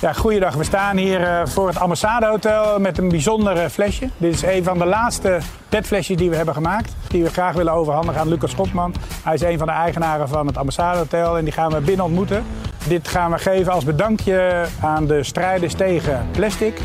Ja, 0.00 0.12
goeiedag. 0.12 0.54
We 0.54 0.64
staan 0.64 0.96
hier 0.96 1.20
uh, 1.20 1.40
voor 1.46 1.68
het 1.68 1.78
Ambassade 1.78 2.26
Hotel 2.26 2.80
met 2.80 2.98
een 2.98 3.08
bijzonder 3.08 3.70
flesje. 3.70 4.08
Dit 4.16 4.34
is 4.34 4.42
een 4.42 4.64
van 4.64 4.78
de 4.78 4.84
laatste 4.84 5.38
petflesjes 5.68 6.16
die 6.16 6.30
we 6.30 6.36
hebben 6.36 6.54
gemaakt. 6.54 6.92
Die 7.08 7.22
we 7.22 7.30
graag 7.30 7.54
willen 7.54 7.72
overhandigen 7.72 8.20
aan 8.20 8.28
Lucas 8.28 8.50
Schopman. 8.50 8.94
Hij 9.24 9.34
is 9.34 9.42
een 9.42 9.58
van 9.58 9.66
de 9.66 9.72
eigenaren 9.72 10.28
van 10.28 10.46
het 10.46 10.56
Ambassade 10.56 10.98
Hotel 10.98 11.38
en 11.38 11.44
die 11.44 11.52
gaan 11.52 11.72
we 11.72 11.80
binnen 11.80 12.04
ontmoeten. 12.04 12.44
Dit 12.88 13.08
gaan 13.08 13.30
we 13.30 13.38
geven 13.38 13.72
als 13.72 13.84
bedankje 13.84 14.64
aan 14.80 15.06
de 15.06 15.22
strijders 15.22 15.74
tegen 15.74 16.26
plastic. 16.32 16.80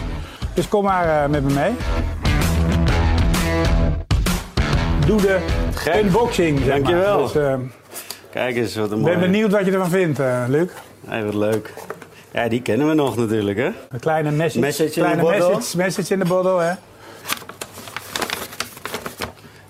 Dus 0.53 0.67
kom 0.67 0.83
maar 0.83 1.05
uh, 1.05 1.25
met 1.29 1.43
me 1.43 1.53
mee. 1.53 1.71
Doe 5.05 5.21
de 5.21 5.39
unboxing. 6.01 6.59
Zeg 6.59 6.67
Dankjewel. 6.67 7.21
Dus, 7.21 7.35
uh, 7.35 7.53
Kijk 8.31 8.55
eens 8.55 8.75
wat 8.75 8.91
een 8.91 8.97
Ik 8.97 9.03
mooi. 9.03 9.17
ben 9.17 9.31
benieuwd 9.31 9.51
wat 9.51 9.65
je 9.65 9.71
ervan 9.71 9.89
vindt, 9.89 10.19
uh, 10.19 10.43
Luc. 10.47 10.69
Hey, 11.07 11.23
wat 11.25 11.33
leuk. 11.33 11.73
Ja, 12.33 12.47
die 12.47 12.61
kennen 12.61 12.87
we 12.87 12.93
nog 12.93 13.17
natuurlijk, 13.17 13.57
hè? 13.57 13.69
Een 13.89 13.99
kleine 13.99 14.31
message, 14.31 14.59
Message 14.59 14.87
in 14.87 14.91
kleine 14.93 15.15
de 15.15 15.21
bottle. 15.21 15.55
message, 15.55 15.77
message 15.77 16.13
in 16.13 16.19
de 16.19 16.25
bottle, 16.25 16.61
hè? 16.61 16.73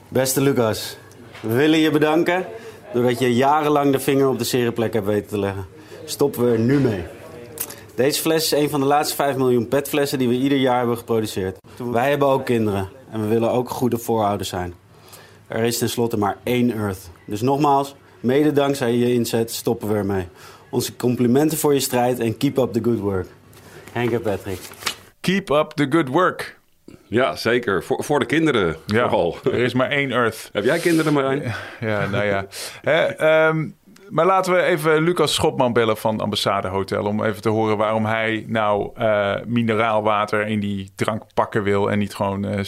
Beste 0.08 0.42
Lucas, 0.42 0.98
we 1.40 1.54
willen 1.54 1.80
je 1.80 1.92
bedanken 1.92 2.46
doordat 2.94 3.20
je 3.20 3.36
jarenlang 3.36 3.92
de 3.92 4.00
vinger 4.00 4.28
op 4.28 4.38
de 4.38 4.44
zere 4.44 4.72
plek 4.72 4.94
hebt 4.94 5.06
weten 5.06 5.28
te 5.30 5.40
leggen. 5.40 5.66
Stoppen 6.06 6.46
we 6.46 6.52
er 6.52 6.60
nu 6.60 6.80
mee. 6.80 7.04
Deze 7.96 8.22
fles 8.22 8.44
is 8.44 8.52
een 8.52 8.70
van 8.70 8.80
de 8.80 8.86
laatste 8.86 9.16
5 9.16 9.36
miljoen 9.36 9.68
petflessen 9.68 10.18
die 10.20 10.28
we 10.28 10.34
ieder 10.34 10.58
jaar 10.58 10.78
hebben 10.78 10.98
geproduceerd. 10.98 11.58
Wij 11.92 12.10
hebben 12.10 12.28
ook 12.28 12.46
kinderen 12.46 12.90
en 13.12 13.22
we 13.22 13.28
willen 13.28 13.52
ook 13.52 13.70
goede 13.70 13.98
voorouders 13.98 14.50
zijn. 14.50 14.74
Er 15.48 15.64
is 15.64 15.78
tenslotte 15.78 16.18
maar 16.18 16.38
één 16.44 16.72
Earth. 16.72 17.10
Dus 17.26 17.42
nogmaals, 17.42 17.96
mede 18.20 18.52
dankzij 18.52 18.94
je 18.96 19.14
inzet 19.14 19.52
stoppen 19.52 19.88
we 19.88 19.96
ermee. 19.96 20.28
Onze 20.74 20.96
complimenten 20.96 21.58
voor 21.58 21.74
je 21.74 21.80
strijd 21.80 22.20
en 22.20 22.38
keep 22.38 22.58
up 22.58 22.74
the 22.74 22.84
good 22.84 23.00
work. 23.00 23.28
Henk 23.92 24.12
en 24.12 24.22
Patrick. 24.22 24.60
Keep 25.22 25.50
up 25.50 25.72
the 25.72 25.86
good 25.90 26.08
work. 26.08 26.60
Ja, 27.08 27.36
zeker. 27.36 27.84
Voor, 27.84 28.04
voor 28.04 28.20
de 28.20 28.26
kinderen 28.26 28.76
Ja, 28.86 29.10
vooral. 29.10 29.38
er 29.44 29.54
is 29.54 29.74
maar 29.74 29.90
één 29.90 30.12
Earth. 30.12 30.50
Heb 30.54 30.64
jij 30.64 30.80
kinderen, 30.80 31.14
Marijn? 31.14 31.54
Ja, 31.80 32.08
nou 32.08 32.26
ja. 32.26 32.46
Hè, 32.82 33.02
ehm, 33.04 33.68
maar 34.10 34.26
laten 34.26 34.54
we 34.54 34.62
even 34.62 35.02
Lucas 35.02 35.34
Schopman 35.34 35.74
bellen 35.74 35.98
van 35.98 36.20
Ambassade 36.20 36.68
Hotel... 36.68 37.06
om 37.06 37.24
even 37.24 37.42
te 37.42 37.50
horen 37.50 37.78
waarom 37.78 38.06
hij 38.06 38.46
nou 38.48 38.92
eh, 38.96 39.36
mineraalwater 39.46 40.48
in 40.48 40.60
die 40.60 40.92
drank 40.96 41.24
pakken 41.34 41.64
wil... 41.64 41.92
en 41.92 42.00
niet 42.00 42.16
gewoon 42.16 42.46
eh, 42.46 42.64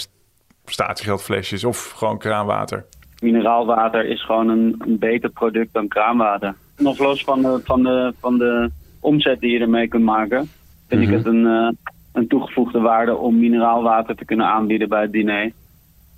statiegeldflesjes 0.65 1.63
of 1.63 1.91
gewoon 1.91 2.17
kraanwater. 2.17 2.85
mineraalwater 3.19 4.05
is 4.05 4.25
gewoon 4.25 4.49
een, 4.49 4.75
een 4.79 4.99
beter 4.99 5.29
product 5.29 5.73
dan 5.73 5.87
kraanwater. 5.87 6.55
Nog 6.77 6.97
los 6.97 7.23
van 7.23 7.41
de, 7.41 7.61
van 7.63 7.83
de, 7.83 8.13
van 8.19 8.37
de 8.37 8.69
omzet 8.99 9.39
die 9.39 9.51
je 9.51 9.59
ermee 9.59 9.87
kunt 9.87 10.03
maken, 10.03 10.49
vind 10.87 11.01
ik 11.01 11.09
het 11.09 11.25
een, 11.25 11.45
eh, 11.45 11.69
een 12.13 12.27
toegevoegde 12.27 12.79
waarde 12.79 13.15
om 13.15 13.39
mineraalwater 13.39 14.15
te 14.15 14.25
kunnen 14.25 14.45
aanbieden 14.45 14.89
bij 14.89 15.01
het 15.01 15.11
diner 15.11 15.51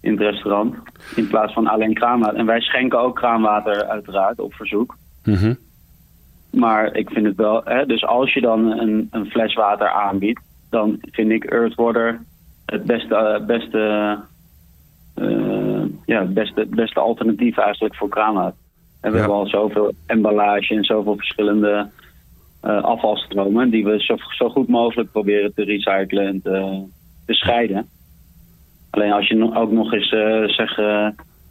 in 0.02 0.12
het 0.12 0.22
restaurant. 0.22 0.76
In 1.16 1.28
plaats 1.28 1.54
van 1.54 1.68
alleen 1.68 1.94
kraanwater. 1.94 2.38
En 2.38 2.46
wij 2.46 2.62
schenken 2.62 3.00
ook 3.00 3.16
kraanwater 3.16 3.86
uiteraard 3.86 4.40
op 4.40 4.54
verzoek. 4.54 4.98
Maar 6.50 6.96
ik 6.96 7.10
vind 7.10 7.26
het 7.26 7.36
wel, 7.36 7.62
hè, 7.64 7.86
dus 7.86 8.06
als 8.06 8.34
je 8.34 8.42
dan 8.42 8.80
een, 8.80 9.08
een 9.12 9.26
fles 9.26 9.54
water 9.54 9.90
aanbiedt, 9.90 10.42
dan 10.70 10.98
vind 11.12 11.32
ik 11.32 11.44
Earth 11.44 11.76
Water 11.76 12.20
het 12.66 12.84
beste, 12.84 13.16
eh, 13.16 13.46
beste, 13.46 14.18
eh, 15.16 15.84
ja, 16.06 16.20
het 16.22 16.34
beste, 16.34 16.66
beste 16.70 17.00
alternatief 17.00 17.58
eigenlijk 17.58 17.96
voor 17.96 18.10
kraanwater. 18.10 18.58
En 19.02 19.12
we 19.12 19.18
Ja. 19.18 19.24
hebben 19.24 19.40
al 19.42 19.48
zoveel 19.48 19.94
emballage 20.06 20.76
en 20.76 20.84
zoveel 20.84 21.16
verschillende 21.16 21.90
eh, 22.62 22.84
afvalstromen 22.84 23.70
die 23.70 23.86
we 23.86 24.04
zo, 24.04 24.16
zo 24.38 24.50
goed 24.50 24.68
mogelijk 24.68 25.12
proberen 25.12 25.54
te 25.54 25.64
recyclen 25.64 26.26
en 26.28 26.42
te, 26.42 26.84
te 27.26 27.34
scheiden. 27.34 27.88
Alleen 28.90 29.12
als 29.12 29.28
je 29.28 29.36
no- 29.36 29.54
ook 29.56 29.72
nog 29.72 29.94
eens 29.94 30.10
eh, 30.12 30.44
zeg, 30.48 30.78
eh, 30.78 31.08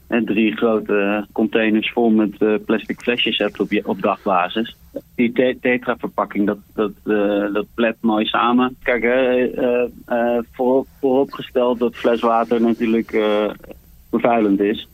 drie 0.06 0.56
grote 0.56 1.26
containers 1.32 1.92
vol 1.92 2.10
met 2.10 2.64
plastic 2.64 3.00
flesjes 3.00 3.38
hebt 3.38 3.60
op, 3.60 3.70
je, 3.70 3.86
op 3.86 4.02
dagbasis. 4.02 4.76
Die 5.14 5.32
te- 5.32 5.58
tetra-verpakking, 5.60 6.46
dat, 6.46 6.58
dat, 6.74 6.92
eh, 7.04 7.52
dat 7.52 7.66
plet 7.74 7.96
mooi 8.00 8.24
samen. 8.26 8.76
Kijk, 8.82 9.04
voorop, 10.52 10.86
vooropgesteld 11.00 11.78
dat 11.78 11.94
fleswater 11.96 12.60
natuurlijk 12.60 13.16
vervuilend 14.10 14.60
is. 14.60 14.88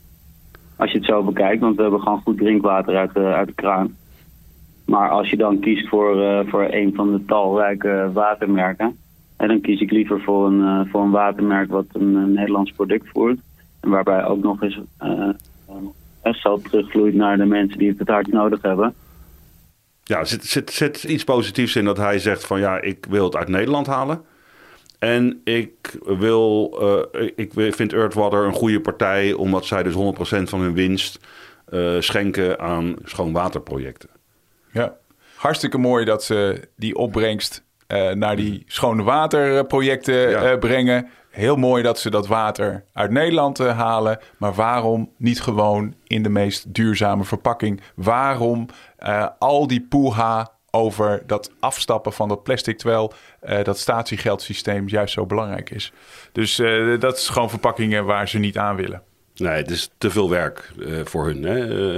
Als 0.75 0.91
je 0.91 0.97
het 0.97 1.07
zo 1.07 1.23
bekijkt, 1.23 1.61
want 1.61 1.75
we 1.75 1.81
hebben 1.81 2.01
gewoon 2.01 2.21
goed 2.21 2.37
drinkwater 2.37 2.95
uit 2.95 3.13
de, 3.13 3.19
uit 3.19 3.47
de 3.47 3.53
kraan. 3.53 3.95
Maar 4.85 5.09
als 5.09 5.29
je 5.29 5.37
dan 5.37 5.59
kiest 5.59 5.87
voor, 5.87 6.21
eh, 6.21 6.39
voor 6.47 6.67
een 6.69 6.93
van 6.95 7.11
de 7.11 7.25
talrijke 7.25 8.09
watermerken, 8.13 8.97
en 9.37 9.47
dan 9.47 9.61
kies 9.61 9.81
ik 9.81 9.91
liever 9.91 10.21
voor 10.21 10.47
een, 10.47 10.61
eh, 10.61 10.91
voor 10.91 11.01
een 11.01 11.11
watermerk 11.11 11.69
wat 11.69 11.85
een, 11.91 12.15
eh, 12.15 12.23
Nederlands 12.23 12.71
product 12.71 13.09
voert. 13.09 13.39
En 13.79 13.89
waarbij 13.89 14.25
ook 14.25 14.43
nog 14.43 14.61
eens 14.61 14.79
eh 14.97 15.29
echt 16.23 16.39
geld 16.39 16.63
terugvloeit 16.63 17.13
naar 17.13 17.37
de 17.37 17.45
mensen 17.45 17.77
die 17.77 17.89
het 17.89 17.99
het 17.99 18.07
hardst 18.07 18.33
nodig 18.33 18.61
hebben. 18.61 18.93
Ja, 20.03 20.23
zit, 20.23 20.43
zit, 20.43 20.71
zit 20.71 21.03
iets 21.03 21.23
positiefs 21.23 21.75
in 21.75 21.85
dat 21.85 21.97
hij 21.97 22.19
zegt 22.19 22.45
van 22.45 22.59
ja, 22.59 22.81
ik 22.81 23.05
wil 23.09 23.25
het 23.25 23.35
uit 23.35 23.47
Nederland 23.47 23.87
halen. 23.87 24.21
En 25.03 25.41
ik, 25.43 25.97
wil, 26.03 26.77
eh, 27.11 27.29
ik 27.35 27.51
vind 27.53 27.93
Earthwater 27.93 28.43
een 28.45 28.53
goede 28.53 28.81
partij 28.81 29.33
omdat 29.33 29.65
zij 29.65 29.83
dus 29.83 29.93
100% 29.93 30.49
van 30.49 30.59
hun 30.59 30.73
winst 30.73 31.19
eh, 31.65 31.95
schenken 31.99 32.59
aan 32.59 32.95
schoonwaterprojecten. 33.03 34.09
Ja, 34.71 34.97
hartstikke 35.35 35.77
mooi 35.77 36.05
dat 36.05 36.23
ze 36.23 36.67
die 36.75 36.95
opbrengst 36.95 37.63
eh, 37.87 38.11
naar 38.11 38.35
die 38.35 38.63
schone 38.67 39.03
waterprojecten 39.03 40.51
eh, 40.51 40.57
brengen. 40.57 41.09
Heel 41.33 41.55
mooi 41.55 41.83
dat 41.83 41.99
ze 41.99 42.09
dat 42.09 42.27
water 42.27 42.83
uit 42.93 43.11
Nederland 43.11 43.59
eh, 43.59 43.77
halen. 43.77 44.19
Maar 44.37 44.53
waarom 44.53 45.11
niet 45.17 45.41
gewoon 45.41 45.93
in 46.07 46.23
de 46.23 46.29
meest 46.29 46.73
duurzame 46.73 47.23
verpakking? 47.23 47.81
Waarom 47.95 48.65
eh, 48.97 49.27
al 49.39 49.67
die 49.67 49.85
poeha 49.89 50.51
over 50.75 51.23
dat 51.25 51.51
afstappen 51.59 52.13
van 52.13 52.27
dat 52.27 52.43
plastic... 52.43 52.77
terwijl 52.77 53.13
eh, 53.39 53.63
dat 53.63 53.77
statiegeldsysteem 53.77 54.87
juist 54.87 55.13
zo 55.13 55.25
belangrijk 55.25 55.69
is. 55.69 55.91
Dus 56.31 56.59
eh, 56.59 56.99
dat 56.99 57.17
is 57.17 57.29
gewoon 57.29 57.49
verpakkingen 57.49 58.05
waar 58.05 58.27
ze 58.27 58.39
niet 58.39 58.57
aan 58.57 58.75
willen. 58.75 59.01
Nee, 59.35 59.55
het 59.55 59.71
is 59.71 59.89
te 59.97 60.09
veel 60.09 60.29
werk 60.29 60.71
eh, 60.79 60.99
voor 61.03 61.25
hun. 61.25 61.43
Hè? 61.43 61.97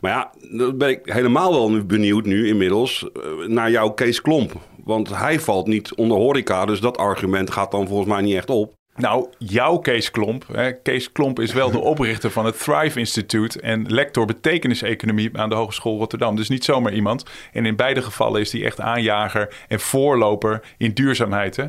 Maar 0.00 0.10
ja, 0.10 0.30
dan 0.58 0.78
ben 0.78 0.88
ik 0.88 1.00
helemaal 1.04 1.52
wel 1.52 1.70
nu 1.70 1.84
benieuwd 1.84 2.24
nu 2.24 2.48
inmiddels 2.48 3.06
naar 3.46 3.70
jouw 3.70 3.90
Kees 3.90 4.20
Klomp. 4.20 4.52
Want 4.84 5.16
hij 5.16 5.40
valt 5.40 5.66
niet 5.66 5.94
onder 5.94 6.16
horeca, 6.16 6.66
dus 6.66 6.80
dat 6.80 6.98
argument 6.98 7.50
gaat 7.50 7.70
dan 7.70 7.86
volgens 7.86 8.08
mij 8.08 8.20
niet 8.20 8.36
echt 8.36 8.50
op. 8.50 8.77
Nou, 8.98 9.28
jouw 9.38 9.78
Kees 9.78 10.10
Klomp. 10.10 10.44
Hè. 10.52 10.72
Kees 10.72 11.12
Klomp 11.12 11.40
is 11.40 11.52
wel 11.52 11.70
de 11.70 11.78
oprichter 11.92 12.30
van 12.30 12.44
het 12.44 12.58
Thrive 12.58 12.98
Institute 12.98 13.60
en 13.60 13.92
lector 13.92 14.26
betekeniseconomie 14.26 15.30
aan 15.38 15.48
de 15.48 15.54
Hogeschool 15.54 15.98
Rotterdam. 15.98 16.36
Dus 16.36 16.48
niet 16.48 16.64
zomaar 16.64 16.92
iemand. 16.92 17.24
En 17.52 17.66
in 17.66 17.76
beide 17.76 18.02
gevallen 18.02 18.40
is 18.40 18.52
hij 18.52 18.64
echt 18.64 18.80
aanjager 18.80 19.54
en 19.68 19.80
voorloper 19.80 20.60
in 20.76 20.92
duurzaamheid. 20.92 21.56
Hè. 21.56 21.64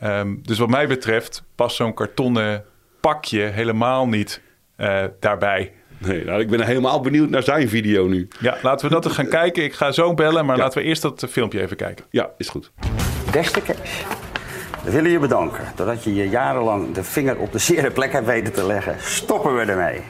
Ehm, 0.00 0.34
dus 0.42 0.58
wat 0.58 0.68
mij 0.68 0.86
betreft 0.86 1.44
past 1.54 1.76
zo'n 1.76 1.94
kartonnen 1.94 2.64
pakje 3.00 3.40
helemaal 3.40 4.08
niet 4.08 4.40
eh, 4.76 5.04
daarbij. 5.20 5.72
Nee, 5.98 6.24
nou, 6.24 6.40
ik 6.40 6.48
ben 6.48 6.60
helemaal 6.60 7.00
benieuwd 7.00 7.30
naar 7.30 7.42
zijn 7.42 7.68
video 7.68 8.06
nu. 8.06 8.28
Ja, 8.40 8.56
laten 8.62 8.88
we 8.88 8.94
dat 8.94 9.04
eens 9.04 9.14
gaan 9.14 9.28
kijken. 9.28 9.64
Ik 9.64 9.74
ga 9.74 9.92
zo 9.92 10.14
bellen, 10.14 10.46
maar 10.46 10.56
laten 10.56 10.82
we 10.82 10.88
eerst 10.88 11.02
dat 11.02 11.26
filmpje 11.30 11.60
even 11.60 11.76
kijken. 11.76 12.04
Ja, 12.10 12.30
is 12.38 12.48
goed. 12.48 12.70
Beste 13.32 13.60
Kees, 13.60 14.04
we 14.84 14.90
willen 14.90 15.10
je 15.10 15.18
bedanken 15.18 15.64
doordat 15.74 16.04
je 16.04 16.14
je 16.14 16.28
jarenlang 16.28 16.92
de 16.94 17.04
vinger 17.04 17.36
op 17.38 17.52
de 17.52 17.58
zere 17.58 17.90
plek 17.90 18.12
hebt 18.12 18.26
weten 18.26 18.52
te 18.52 18.66
leggen. 18.66 18.94
Stoppen 19.00 19.54
we 19.56 19.60
ermee. 19.72 20.00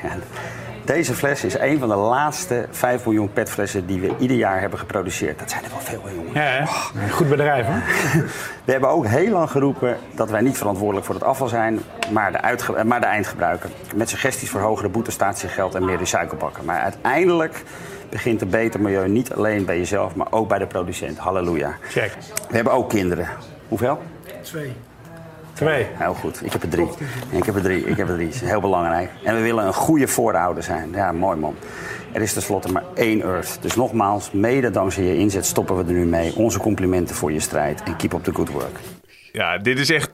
Deze 0.84 1.14
fles 1.14 1.44
is 1.44 1.58
een 1.58 1.78
van 1.78 1.88
de 1.88 1.94
laatste 1.94 2.66
5 2.70 3.04
miljoen 3.04 3.32
petflessen 3.32 3.86
die 3.86 4.00
we 4.00 4.14
ieder 4.18 4.36
jaar 4.36 4.60
hebben 4.60 4.78
geproduceerd. 4.78 5.38
Dat 5.38 5.50
zijn 5.50 5.64
er 5.64 5.70
wel 5.70 5.78
veel, 5.80 6.00
hè, 6.04 6.10
jongen. 6.10 6.32
Ja, 6.34 6.66
hè? 6.94 7.08
Goed 7.08 7.28
bedrijf, 7.28 7.66
hè? 7.68 7.80
We 8.64 8.72
hebben 8.72 8.88
ook 8.90 9.06
heel 9.06 9.30
lang 9.30 9.50
geroepen 9.50 9.96
dat 10.14 10.30
wij 10.30 10.40
niet 10.40 10.58
verantwoordelijk 10.58 11.06
voor 11.06 11.14
het 11.14 11.24
afval 11.24 11.48
zijn, 11.48 11.80
maar 12.12 12.32
de, 12.32 12.40
uitge- 12.40 12.84
maar 12.84 13.00
de 13.00 13.06
eindgebruiker. 13.06 13.70
Met 13.94 14.08
suggesties 14.08 14.50
voor 14.50 14.60
hogere 14.60 14.88
boete, 14.88 15.10
statiegeld 15.10 15.74
en 15.74 15.84
meer 15.84 15.98
recyclebakken. 15.98 16.64
Maar 16.64 16.80
uiteindelijk 16.80 17.62
begint 18.10 18.40
een 18.42 18.50
beter 18.50 18.80
milieu 18.80 19.08
niet 19.08 19.32
alleen 19.32 19.64
bij 19.64 19.78
jezelf, 19.78 20.14
maar 20.14 20.26
ook 20.30 20.48
bij 20.48 20.58
de 20.58 20.66
producent. 20.66 21.18
Halleluja. 21.18 21.76
Check. 21.88 22.12
We 22.48 22.54
hebben 22.54 22.72
ook 22.72 22.88
kinderen. 22.88 23.28
Hoeveel? 23.68 23.98
Twee. 24.44 24.72
Twee. 25.52 25.86
Heel 25.92 26.14
goed. 26.14 26.44
Ik 26.44 26.52
heb 26.52 26.62
er 26.62 26.68
drie. 26.68 26.88
Ik 27.30 27.44
heb 27.44 27.54
er 27.54 27.62
drie. 27.62 27.84
Ik 27.84 27.96
heb 27.96 28.08
er 28.08 28.14
drie. 28.14 28.26
Dat 28.26 28.34
is 28.34 28.40
heel 28.40 28.60
belangrijk. 28.60 29.10
En 29.24 29.34
we 29.34 29.42
willen 29.42 29.66
een 29.66 29.74
goede 29.74 30.08
voorouder 30.08 30.62
zijn. 30.62 30.90
Ja, 30.92 31.12
mooi 31.12 31.38
man. 31.38 31.54
Er 32.12 32.22
is 32.22 32.32
tenslotte 32.32 32.72
maar 32.72 32.84
één 32.94 33.22
Earth. 33.22 33.58
Dus 33.60 33.74
nogmaals, 33.74 34.30
mede 34.32 34.70
dankzij 34.70 35.04
je 35.04 35.16
inzet 35.16 35.46
stoppen 35.46 35.76
we 35.76 35.84
er 35.84 35.92
nu 35.92 36.04
mee. 36.04 36.34
Onze 36.36 36.58
complimenten 36.58 37.16
voor 37.16 37.32
je 37.32 37.40
strijd. 37.40 37.82
En 37.82 37.96
keep 37.96 38.12
up 38.12 38.24
the 38.24 38.34
good 38.34 38.50
work. 38.50 38.78
Ja, 39.32 39.58
dit 39.58 39.78
is 39.78 39.90
echt. 39.90 40.10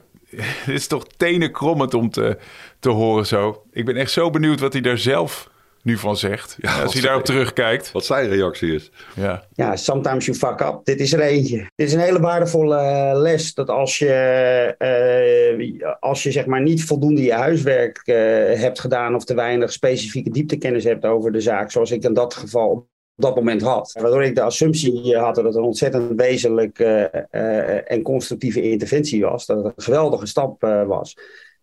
Dit 0.65 0.75
is 0.75 0.87
toch 0.87 1.07
tenenkrommend 1.17 1.93
om 1.93 2.09
te, 2.09 2.37
te 2.79 2.89
horen 2.89 3.25
zo. 3.25 3.63
Ik 3.71 3.85
ben 3.85 3.95
echt 3.95 4.11
zo 4.11 4.29
benieuwd 4.29 4.59
wat 4.59 4.73
hij 4.73 4.81
daar 4.81 4.97
zelf 4.97 5.49
nu 5.83 5.97
van 5.97 6.17
zegt. 6.17 6.57
Ja, 6.59 6.81
als 6.81 6.93
hij 6.93 7.01
daarop 7.01 7.25
terugkijkt. 7.25 7.91
Wat 7.91 8.05
zijn 8.05 8.29
reactie 8.29 8.73
is. 8.73 8.91
Ja. 9.15 9.47
Ja, 9.53 9.75
sometimes 9.75 10.25
you 10.25 10.37
fuck 10.37 10.59
up. 10.59 10.79
Dit 10.83 10.99
is 10.99 11.13
er 11.13 11.19
eentje. 11.19 11.57
Dit 11.75 11.87
is 11.87 11.93
een 11.93 11.99
hele 11.99 12.19
waardevolle 12.19 12.77
eh, 12.77 13.19
les. 13.19 13.53
Dat 13.53 13.69
als 13.69 13.97
je, 13.97 14.13
eh, 14.77 15.91
als 15.99 16.23
je 16.23 16.31
zeg 16.31 16.45
maar 16.45 16.61
niet 16.61 16.83
voldoende 16.83 17.21
je 17.21 17.33
huiswerk 17.33 18.01
eh, 18.03 18.15
hebt 18.59 18.79
gedaan 18.79 19.15
of 19.15 19.25
te 19.25 19.33
weinig 19.33 19.71
specifieke 19.71 20.29
dieptekennis 20.29 20.83
hebt 20.83 21.05
over 21.05 21.31
de 21.31 21.41
zaak, 21.41 21.71
zoals 21.71 21.91
ik 21.91 22.03
in 22.03 22.13
dat 22.13 22.33
geval 22.33 22.69
op 22.69 22.87
dat 23.15 23.35
moment 23.35 23.61
had. 23.61 23.97
Waardoor 24.01 24.23
ik 24.23 24.35
de 24.35 24.41
assumptie 24.41 25.17
had 25.17 25.35
dat 25.35 25.45
het 25.45 25.55
een 25.55 25.63
ontzettend 25.63 26.21
wezenlijke 26.21 27.09
eh, 27.31 27.91
en 27.91 28.01
constructieve 28.01 28.61
interventie 28.61 29.21
was. 29.21 29.45
Dat 29.45 29.57
het 29.57 29.65
een 29.65 29.83
geweldige 29.83 30.25
stap 30.25 30.63
eh, 30.63 30.85
was. 30.85 31.17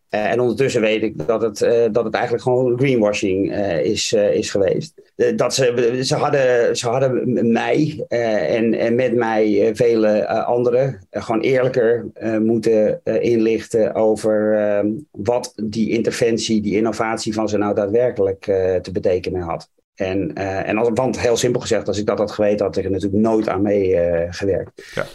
Eh, 0.09 0.31
en 0.31 0.41
ondertussen 0.41 0.81
weet 0.81 1.03
ik 1.03 1.27
dat 1.27 1.43
het, 1.43 1.63
eh, 1.63 1.85
dat 1.93 2.05
het 2.05 2.15
eigenlijk 2.15 2.45
gewoon 2.45 2.79
greenwashing 2.79 3.53
eh, 3.53 3.85
is, 3.85 4.13
is 4.13 4.51
geweest. 4.51 4.95
Dat 5.37 5.55
ze, 5.55 5.99
ze, 6.03 6.15
hadden, 6.15 6.77
ze 6.77 6.89
hadden 6.89 7.53
mij 7.53 8.05
en, 8.09 8.75
en 8.75 8.95
met 8.95 9.15
mij 9.15 9.71
vele 9.75 10.27
anderen 10.29 11.07
gewoon 11.11 11.41
eerlijker 11.41 12.07
moeten 12.41 13.01
inlichten 13.21 13.95
over 13.95 14.55
eh, 14.55 14.85
wat 15.11 15.53
die 15.63 15.91
interventie, 15.91 16.61
die 16.61 16.77
innovatie 16.77 17.35
van 17.35 17.49
ze 17.49 17.59
nou 17.59 17.75
daadwerkelijk 17.75 18.45
te 18.83 18.91
betekenen 18.93 19.43
had. 19.43 19.71
En, 19.95 20.35
en 20.35 20.95
want 20.95 21.21
heel 21.21 21.37
simpel 21.37 21.61
gezegd, 21.61 21.89
als 21.89 21.99
ik 21.99 22.07
dat 22.07 22.19
had 22.19 22.31
geweten, 22.31 22.67
had 22.67 22.77
ik 22.77 22.85
er 22.85 22.91
natuurlijk 22.91 23.23
nooit 23.23 23.49
aan 23.49 23.63
mee 23.63 23.97
eh, 23.97 24.27
gewerkt. 24.31 24.93
Ja. 24.95 25.07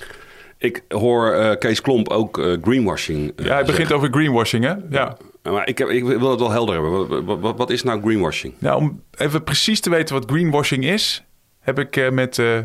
Ik 0.63 0.83
hoor 0.87 1.31
eh, 1.31 1.57
Kees 1.57 1.81
Klomp 1.81 2.09
ook 2.09 2.37
eh, 2.39 2.53
greenwashing. 2.61 3.33
eh, 3.35 3.45
Ja, 3.45 3.53
hij 3.53 3.59
begint 3.61 3.75
zeggen. 3.77 3.95
over 3.95 4.09
greenwashing, 4.11 4.63
hè? 4.63 4.73
Ja. 4.89 5.17
Maar 5.43 5.67
ik, 5.67 5.77
heb, 5.77 5.87
ik 5.89 6.03
wil 6.03 6.29
het 6.29 6.39
wel 6.39 6.51
helder 6.51 6.73
hebben. 6.73 7.25
Wat, 7.25 7.39
wat, 7.39 7.57
wat 7.57 7.69
is 7.69 7.83
nou 7.83 8.01
greenwashing? 8.01 8.53
Nou, 8.59 8.77
om 8.81 9.01
even 9.17 9.43
precies 9.43 9.79
te 9.79 9.89
weten 9.89 10.15
wat 10.15 10.29
greenwashing 10.31 10.85
is, 10.85 11.23
heb 11.59 11.79
ik 11.79 11.95
eh, 11.97 12.09
met 12.09 12.39
eh, 12.39 12.59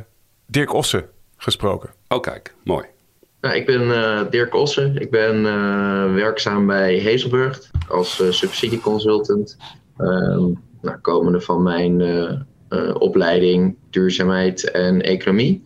Dirk 0.46 0.72
Ossen 0.74 1.04
gesproken. 1.36 1.90
Oh, 2.08 2.20
kijk, 2.20 2.54
mooi. 2.64 2.84
Nou, 3.40 3.54
ik 3.56 3.66
ben 3.66 3.90
eh, 4.04 4.20
Dirk 4.30 4.54
Ossen. 4.54 4.96
Ik 5.00 5.10
ben 5.10 5.46
eh, 5.46 6.14
werkzaam 6.14 6.66
bij 6.66 6.94
Hezelburg 6.94 7.70
als 7.88 8.20
eh, 8.20 8.30
subsidieconsultant. 8.30 9.56
Ehm 9.98 10.46
nou, 10.82 10.98
komende 11.02 11.40
van 11.40 11.62
mijn 11.62 12.00
eh, 12.00 12.32
eh, 12.68 12.94
opleiding 12.98 13.76
duurzaamheid 13.90 14.70
en 14.70 15.00
economie. 15.02 15.64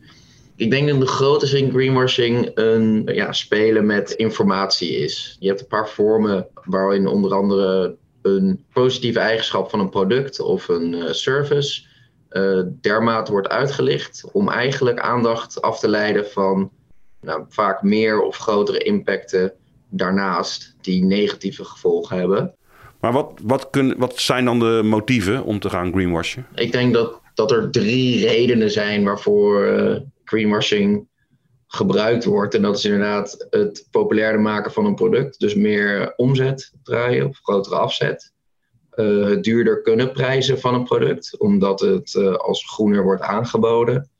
Ik 0.62 0.70
denk 0.70 0.88
dat 0.88 1.00
de 1.00 1.06
grote 1.06 1.46
zin 1.46 1.70
greenwashing 1.70 2.50
een 2.54 3.08
ja, 3.12 3.32
spelen 3.32 3.86
met 3.86 4.10
informatie 4.10 4.90
is. 4.90 5.36
Je 5.40 5.48
hebt 5.48 5.60
een 5.60 5.66
paar 5.66 5.88
vormen 5.88 6.46
waarin 6.64 7.06
onder 7.06 7.34
andere 7.34 7.96
een 8.22 8.64
positieve 8.72 9.18
eigenschap 9.18 9.70
van 9.70 9.80
een 9.80 9.88
product 9.88 10.40
of 10.40 10.68
een 10.68 10.94
eh, 10.94 11.12
service 11.12 11.82
eh, 12.28 12.60
dermate 12.80 13.32
wordt 13.32 13.48
uitgelicht 13.48 14.24
om 14.32 14.48
eigenlijk 14.48 15.00
aandacht 15.00 15.62
af 15.62 15.78
te 15.78 15.88
leiden 15.88 16.26
van 16.26 16.70
nou, 17.20 17.44
vaak 17.48 17.82
meer 17.82 18.22
of 18.22 18.36
grotere 18.36 18.78
impacten 18.78 19.52
daarnaast 19.88 20.76
die 20.80 21.04
negatieve 21.04 21.64
gevolgen 21.64 22.16
hebben. 22.16 22.54
Maar 23.00 23.12
wat, 23.12 23.32
wat, 23.42 23.70
kun, 23.70 23.94
wat 23.98 24.18
zijn 24.18 24.44
dan 24.44 24.58
de 24.58 24.80
motieven 24.84 25.44
om 25.44 25.58
te 25.58 25.70
gaan 25.70 25.92
greenwashen? 25.92 26.46
Ik 26.54 26.72
denk 26.72 26.94
dat, 26.94 27.20
dat 27.34 27.50
er 27.50 27.70
drie 27.70 28.26
redenen 28.26 28.70
zijn 28.70 29.04
waarvoor 29.04 29.64
eh, 29.64 30.00
greenwashing 30.32 31.08
gebruikt 31.66 32.24
wordt. 32.24 32.54
En 32.54 32.62
dat 32.62 32.76
is 32.76 32.84
inderdaad 32.84 33.46
het 33.50 33.86
populairder 33.90 34.40
maken 34.40 34.72
van 34.72 34.86
een 34.86 34.94
product. 34.94 35.40
Dus 35.40 35.54
meer 35.54 36.12
omzet 36.16 36.72
draaien 36.82 37.28
of 37.28 37.38
grotere 37.42 37.76
afzet. 37.76 38.32
Eh, 38.90 39.24
het 39.24 39.44
duurder 39.44 39.82
kunnen 39.82 40.12
prijzen 40.12 40.60
van 40.60 40.74
een 40.74 40.84
product, 40.84 41.38
omdat 41.38 41.80
het 41.80 42.14
eh, 42.14 42.34
als 42.34 42.70
groener 42.70 43.02
wordt 43.02 43.22
aangeboden. 43.22 44.10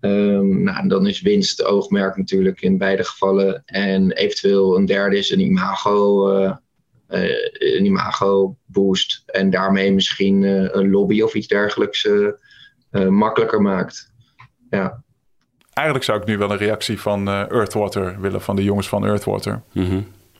Ehm, 0.00 0.62
nou, 0.62 0.88
dan 0.88 1.06
is 1.06 1.20
winst 1.20 1.64
oogmerk 1.64 2.16
natuurlijk 2.16 2.60
in 2.60 2.78
beide 2.78 3.04
gevallen. 3.04 3.62
En 3.64 4.12
eventueel 4.12 4.76
een 4.76 4.86
derde 4.86 5.18
is 5.18 5.30
een 5.30 5.40
imago, 5.40 6.30
eh, 6.30 6.54
een 7.52 7.84
imago 7.84 8.56
boost. 8.66 9.22
En 9.26 9.50
daarmee 9.50 9.92
misschien 9.92 10.42
een 10.78 10.90
lobby 10.90 11.20
of 11.20 11.34
iets 11.34 11.46
dergelijks 11.46 12.08
makkelijker 12.90 13.62
maakt. 13.62 14.12
Ja. 14.70 15.02
Eigenlijk 15.80 16.04
zou 16.04 16.20
ik 16.20 16.26
nu 16.26 16.38
wel 16.38 16.50
een 16.50 16.56
reactie 16.56 17.00
van 17.00 17.28
eh, 17.28 17.50
Earthwater 17.50 18.20
willen, 18.20 18.40
van 18.40 18.56
de 18.56 18.64
jongens 18.64 18.88
van 18.88 19.06
Earthwater. 19.06 19.62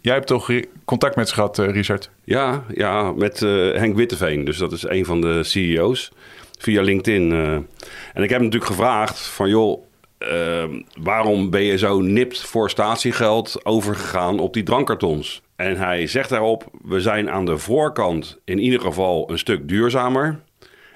Jij 0.00 0.14
hebt 0.14 0.26
toch 0.26 0.50
contact 0.84 1.16
met 1.16 1.28
ze 1.28 1.34
gehad, 1.34 1.58
eh, 1.58 1.70
Richard? 1.70 2.10
Ja, 2.24 2.64
ja 2.74 3.12
met 3.12 3.42
eh, 3.42 3.50
Henk 3.72 3.96
Witteveen. 3.96 4.44
Dus 4.44 4.58
dat 4.58 4.72
is 4.72 4.82
een 4.82 5.04
van 5.04 5.20
de 5.20 5.42
CEO's. 5.42 6.12
Via 6.58 6.82
LinkedIn. 6.82 7.32
En 7.32 8.22
ik 8.22 8.28
heb 8.28 8.30
hem 8.30 8.42
natuurlijk 8.42 8.70
gevraagd 8.70 9.18
van... 9.20 9.48
joh, 9.48 9.82
eh, 10.18 10.64
waarom 11.02 11.50
ben 11.50 11.62
je 11.62 11.78
zo 11.78 12.00
nipt 12.00 12.40
voor 12.40 12.70
statiegeld 12.70 13.64
overgegaan 13.64 14.38
op 14.38 14.54
die 14.54 14.62
drankkartons? 14.62 15.42
En 15.56 15.76
hij 15.76 16.06
zegt 16.06 16.28
daarop... 16.28 16.64
we 16.84 17.00
zijn 17.00 17.30
aan 17.30 17.44
de 17.44 17.58
voorkant 17.58 18.38
in 18.44 18.58
ieder 18.58 18.80
geval 18.80 19.30
een 19.30 19.38
stuk 19.38 19.68
duurzamer... 19.68 20.40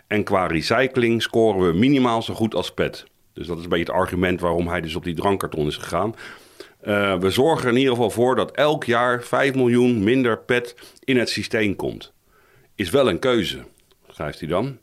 en 0.07 0.25
qua 0.25 0.47
recycling 0.47 1.23
scoren 1.23 1.67
we 1.67 1.79
minimaal 1.79 2.23
zo 2.23 2.35
goed 2.35 2.55
als 2.55 2.75
PET. 2.75 3.07
Dus 3.35 3.47
dat 3.47 3.57
is 3.59 3.63
een 3.63 3.69
beetje 3.69 3.85
het 3.85 3.95
argument 3.95 4.41
waarom 4.41 4.69
hij 4.69 4.81
dus 4.81 4.95
op 4.95 5.05
die 5.05 5.15
drankkarton 5.15 5.67
is 5.67 5.77
gegaan. 5.77 6.15
Eh, 6.81 7.19
we 7.19 7.31
zorgen 7.31 7.65
er 7.65 7.73
in 7.73 7.79
ieder 7.79 7.93
geval 7.93 8.11
voor 8.11 8.37
dat 8.37 8.51
elk 8.51 8.85
jaar 8.85 9.23
5 9.23 9.55
miljoen 9.55 10.05
minder 10.05 10.39
PET 10.39 10.75
in 11.05 11.17
het 11.17 11.29
systeem 11.29 11.77
komt. 11.77 12.13
Is 12.75 12.91
wel 12.91 13.09
een 13.09 13.19
keuze, 13.19 13.65
schrijft 14.09 14.41
hij 14.41 14.49
dan. 14.49 14.79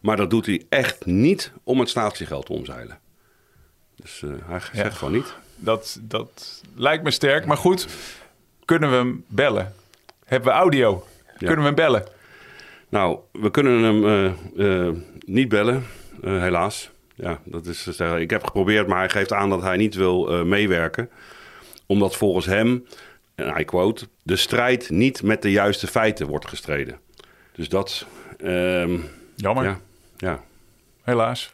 Maar 0.00 0.16
dat 0.16 0.30
doet 0.30 0.46
hij 0.46 0.66
echt 0.68 1.06
niet 1.06 1.52
om 1.62 1.80
het 1.80 1.88
statiegeld 1.88 2.46
te 2.46 2.52
omzeilen. 2.52 2.98
Dus 3.96 4.22
eh, 4.22 4.30
hij 4.44 4.60
zegt 4.72 4.96
gewoon 4.96 5.14
niet. 5.14 5.34
Dat, 5.56 5.98
dat 6.02 6.62
lijkt 6.74 7.04
me 7.04 7.10
sterk. 7.10 7.46
Maar 7.46 7.56
goed, 7.56 7.86
kunnen 8.64 8.90
we 8.90 8.96
hem 8.96 9.24
bellen? 9.28 9.74
Hebben 10.24 10.52
we 10.52 10.58
audio? 10.58 11.06
Kunnen 11.38 11.58
we 11.58 11.64
hem 11.64 11.74
bellen? 11.74 12.04
Nou, 12.88 13.18
we 13.32 13.50
kunnen 13.50 13.82
hem 13.82 14.32
eh, 14.56 15.02
niet 15.26 15.48
bellen, 15.48 15.86
helaas. 16.20 16.90
Ja, 17.14 17.40
dat 17.44 17.66
is, 17.66 17.86
eh, 17.98 18.18
ik 18.18 18.30
heb 18.30 18.44
geprobeerd, 18.44 18.86
maar 18.86 18.98
hij 18.98 19.08
geeft 19.08 19.32
aan 19.32 19.50
dat 19.50 19.62
hij 19.62 19.76
niet 19.76 19.94
wil 19.94 20.30
eh, 20.32 20.42
meewerken. 20.42 21.10
Omdat 21.86 22.16
volgens 22.16 22.46
hem, 22.46 22.86
en 23.34 23.60
I 23.60 23.64
quote, 23.64 24.08
de 24.22 24.36
strijd 24.36 24.90
niet 24.90 25.22
met 25.22 25.42
de 25.42 25.50
juiste 25.50 25.86
feiten 25.86 26.26
wordt 26.26 26.48
gestreden. 26.48 26.98
Dus 27.52 27.68
dat... 27.68 28.06
ehm, 28.38 28.96
Jammer. 29.36 29.64
Ja, 29.64 29.78
ja. 30.16 30.42
Helaas. 31.02 31.52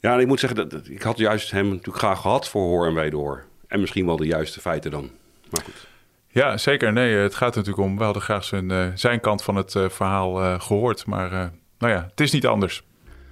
Ja, 0.00 0.14
en 0.14 0.20
ik 0.20 0.26
moet 0.26 0.40
zeggen, 0.40 0.68
dat, 0.68 0.88
ik 0.88 1.02
had 1.02 1.18
juist 1.18 1.50
hem 1.50 1.68
natuurlijk 1.68 1.96
graag 1.98 2.20
gehad 2.20 2.48
voor 2.48 2.62
hoor 2.62 2.86
en 2.86 2.94
wederhoor. 2.94 3.44
En 3.66 3.80
misschien 3.80 4.06
wel 4.06 4.16
de 4.16 4.26
juiste 4.26 4.60
feiten 4.60 4.90
dan. 4.90 5.10
Maar 5.50 5.62
goed. 5.64 5.86
Ja, 6.28 6.56
zeker. 6.56 6.92
Nee, 6.92 7.14
het 7.14 7.34
gaat 7.34 7.50
er 7.50 7.56
natuurlijk 7.58 7.86
om. 7.88 7.98
We 7.98 8.04
hadden 8.04 8.22
graag 8.22 8.44
zijn, 8.44 8.70
eh, 8.70 8.86
zijn 8.94 9.20
kant 9.20 9.42
van 9.42 9.56
het 9.56 9.74
eh, 9.74 9.88
verhaal 9.88 10.42
eh, 10.42 10.60
gehoord. 10.60 11.06
Maar 11.06 11.32
eh, 11.32 11.46
nou 11.78 11.92
ja, 11.92 12.06
het 12.10 12.20
is 12.20 12.32
niet 12.32 12.46
anders. 12.46 12.82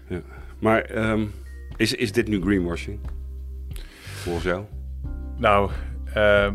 Ja. 0.09 0.21
Maar 0.61 0.81
ehm, 0.81 1.27
is, 1.77 1.95
is 1.95 2.13
dit 2.13 2.29
nu 2.29 2.41
greenwashing? 2.41 3.01
Volgens 4.03 4.45
jou? 4.45 4.65
Nou, 5.37 5.71
eh, 6.15 6.53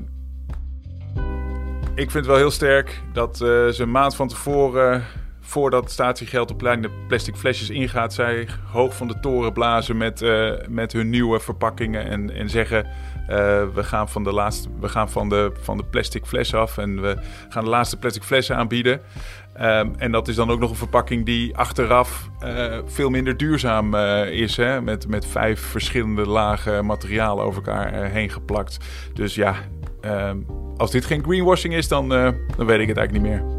ik 1.95 2.11
vind 2.11 2.13
het 2.13 2.25
wel 2.25 2.35
heel 2.35 2.51
sterk 2.51 3.01
dat 3.13 3.41
eh, 3.41 3.67
ze 3.67 3.77
een 3.77 3.91
maand 3.91 4.15
van 4.15 4.27
tevoren, 4.27 5.03
voordat 5.45 5.91
statiegeld 5.91 6.51
op 6.51 6.58
kleine 6.58 6.89
plastic 7.08 7.36
flesjes 7.36 7.69
ingaat, 7.69 8.13
zij 8.13 8.47
hoog 8.71 8.95
van 8.95 9.08
de 9.08 9.19
toren 9.19 9.53
blazen 9.53 9.97
met, 9.97 10.21
eh, 10.21 10.51
met 10.69 10.93
hun 10.93 11.10
nieuwe 11.10 11.39
verpakkingen 11.39 12.05
en, 12.05 12.34
en 12.34 12.49
zeggen: 12.49 12.86
eh, 13.27 13.63
we 13.73 13.84
gaan, 13.84 14.10
van 14.10 14.23
de, 14.23 14.31
laatste, 14.31 14.69
we 14.79 14.89
gaan 14.89 15.10
van, 15.10 15.29
de, 15.29 15.51
van 15.60 15.77
de 15.77 15.84
plastic 15.84 16.25
fles 16.25 16.53
af 16.53 16.77
en 16.77 17.01
we 17.01 17.17
gaan 17.49 17.63
de 17.63 17.69
laatste 17.69 17.97
plastic 17.97 18.23
flessen 18.23 18.55
aanbieden. 18.55 19.01
Ehm, 19.53 19.89
en 19.97 20.12
dat 20.12 20.27
is 20.27 20.36
dan 20.36 20.51
ook 20.51 20.60
nog 20.60 20.69
een 20.69 20.75
verpakking 20.75 21.25
die 21.25 21.58
achteraf 21.58 22.29
eh, 22.39 22.77
veel 22.86 23.10
minder 23.10 23.38
duurzaam 23.38 23.95
is. 24.25 24.58
Hè? 24.58 24.81
Met, 24.81 25.08
met 25.08 25.25
vijf 25.25 25.60
verschillende 25.60 26.27
lagen 26.27 26.86
materiaal 26.86 27.41
over 27.41 27.55
elkaar 27.65 27.93
heen 27.93 28.29
geplakt. 28.29 28.77
Dus 29.13 29.36
ja, 29.36 29.55
ehm, 30.01 30.38
als 30.77 30.91
dit 30.91 31.05
geen 31.05 31.23
greenwashing 31.23 31.73
is, 31.73 31.88
dan, 31.88 32.10
dan 32.10 32.65
weet 32.65 32.79
ik 32.79 32.88
het 32.88 32.97
eigenlijk 32.97 33.12
niet 33.12 33.21
meer. 33.21 33.54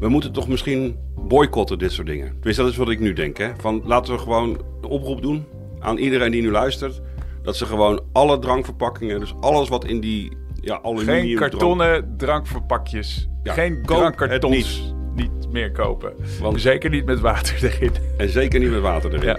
We 0.00 0.08
moeten 0.08 0.32
toch 0.32 0.48
misschien 0.48 0.96
boycotten 1.16 1.78
dit 1.78 1.92
soort 1.92 2.06
dingen. 2.06 2.28
Tenminste, 2.28 2.62
dat 2.62 2.70
is 2.70 2.76
wat 2.76 2.88
ik 2.88 3.00
nu 3.00 3.12
denk. 3.12 3.38
Hè? 3.38 3.50
Van, 3.58 3.82
laten 3.84 4.12
we 4.12 4.18
gewoon 4.18 4.64
een 4.82 4.88
oproep 4.88 5.22
doen 5.22 5.44
aan 5.78 5.96
iedereen 5.96 6.30
die 6.30 6.42
nu 6.42 6.50
luistert. 6.50 7.00
Dat 7.42 7.56
ze 7.56 7.66
gewoon 7.66 8.02
alle 8.12 8.38
drankverpakkingen, 8.38 9.20
dus 9.20 9.34
alles 9.40 9.68
wat 9.68 9.84
in 9.84 10.00
die 10.00 10.32
ja, 10.60 10.80
aluminium... 10.82 11.38
Geen 11.38 11.50
kartonnen 11.50 12.14
drankverpakjes. 12.16 13.28
Ja, 13.42 13.52
geen 13.52 13.82
drankkartons. 13.82 14.94
Niet 15.14 15.50
meer 15.50 15.72
kopen. 15.72 16.12
zeker 16.54 16.90
niet 16.90 17.04
met 17.04 17.20
water 17.20 17.64
erin. 17.64 17.92
En 18.16 18.28
zeker 18.28 18.60
niet 18.60 18.70
met 18.70 18.80
water 18.80 19.14
erin. 19.14 19.26
Ja. 19.26 19.38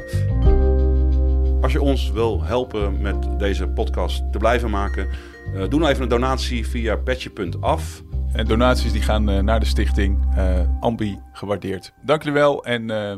Als 1.61 1.71
je 1.71 1.81
ons 1.81 2.11
wil 2.11 2.43
helpen 2.43 3.01
met 3.01 3.39
deze 3.39 3.67
podcast 3.67 4.31
te 4.31 4.37
blijven 4.37 4.69
maken, 4.69 5.07
eh, 5.55 5.67
doe 5.69 5.79
nou 5.79 5.91
even 5.91 6.03
een 6.03 6.09
donatie 6.09 6.67
via 6.67 6.95
petje.af. 6.95 8.03
En 8.33 8.45
donaties 8.45 8.91
die 8.91 9.01
gaan 9.01 9.29
eh, 9.29 9.39
naar 9.39 9.59
de 9.59 9.65
stichting. 9.65 10.35
Eh, 10.35 10.59
Ambi, 10.79 11.19
gewaardeerd. 11.31 11.93
Dank 12.01 12.23
jullie 12.23 12.39
wel 12.39 12.65
en 12.65 12.89
eh, 12.89 13.17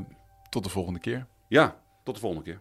tot 0.49 0.63
de 0.63 0.69
volgende 0.69 0.99
keer. 0.99 1.25
Ja, 1.47 1.75
tot 2.03 2.15
de 2.15 2.21
volgende 2.21 2.43
keer. 2.43 2.59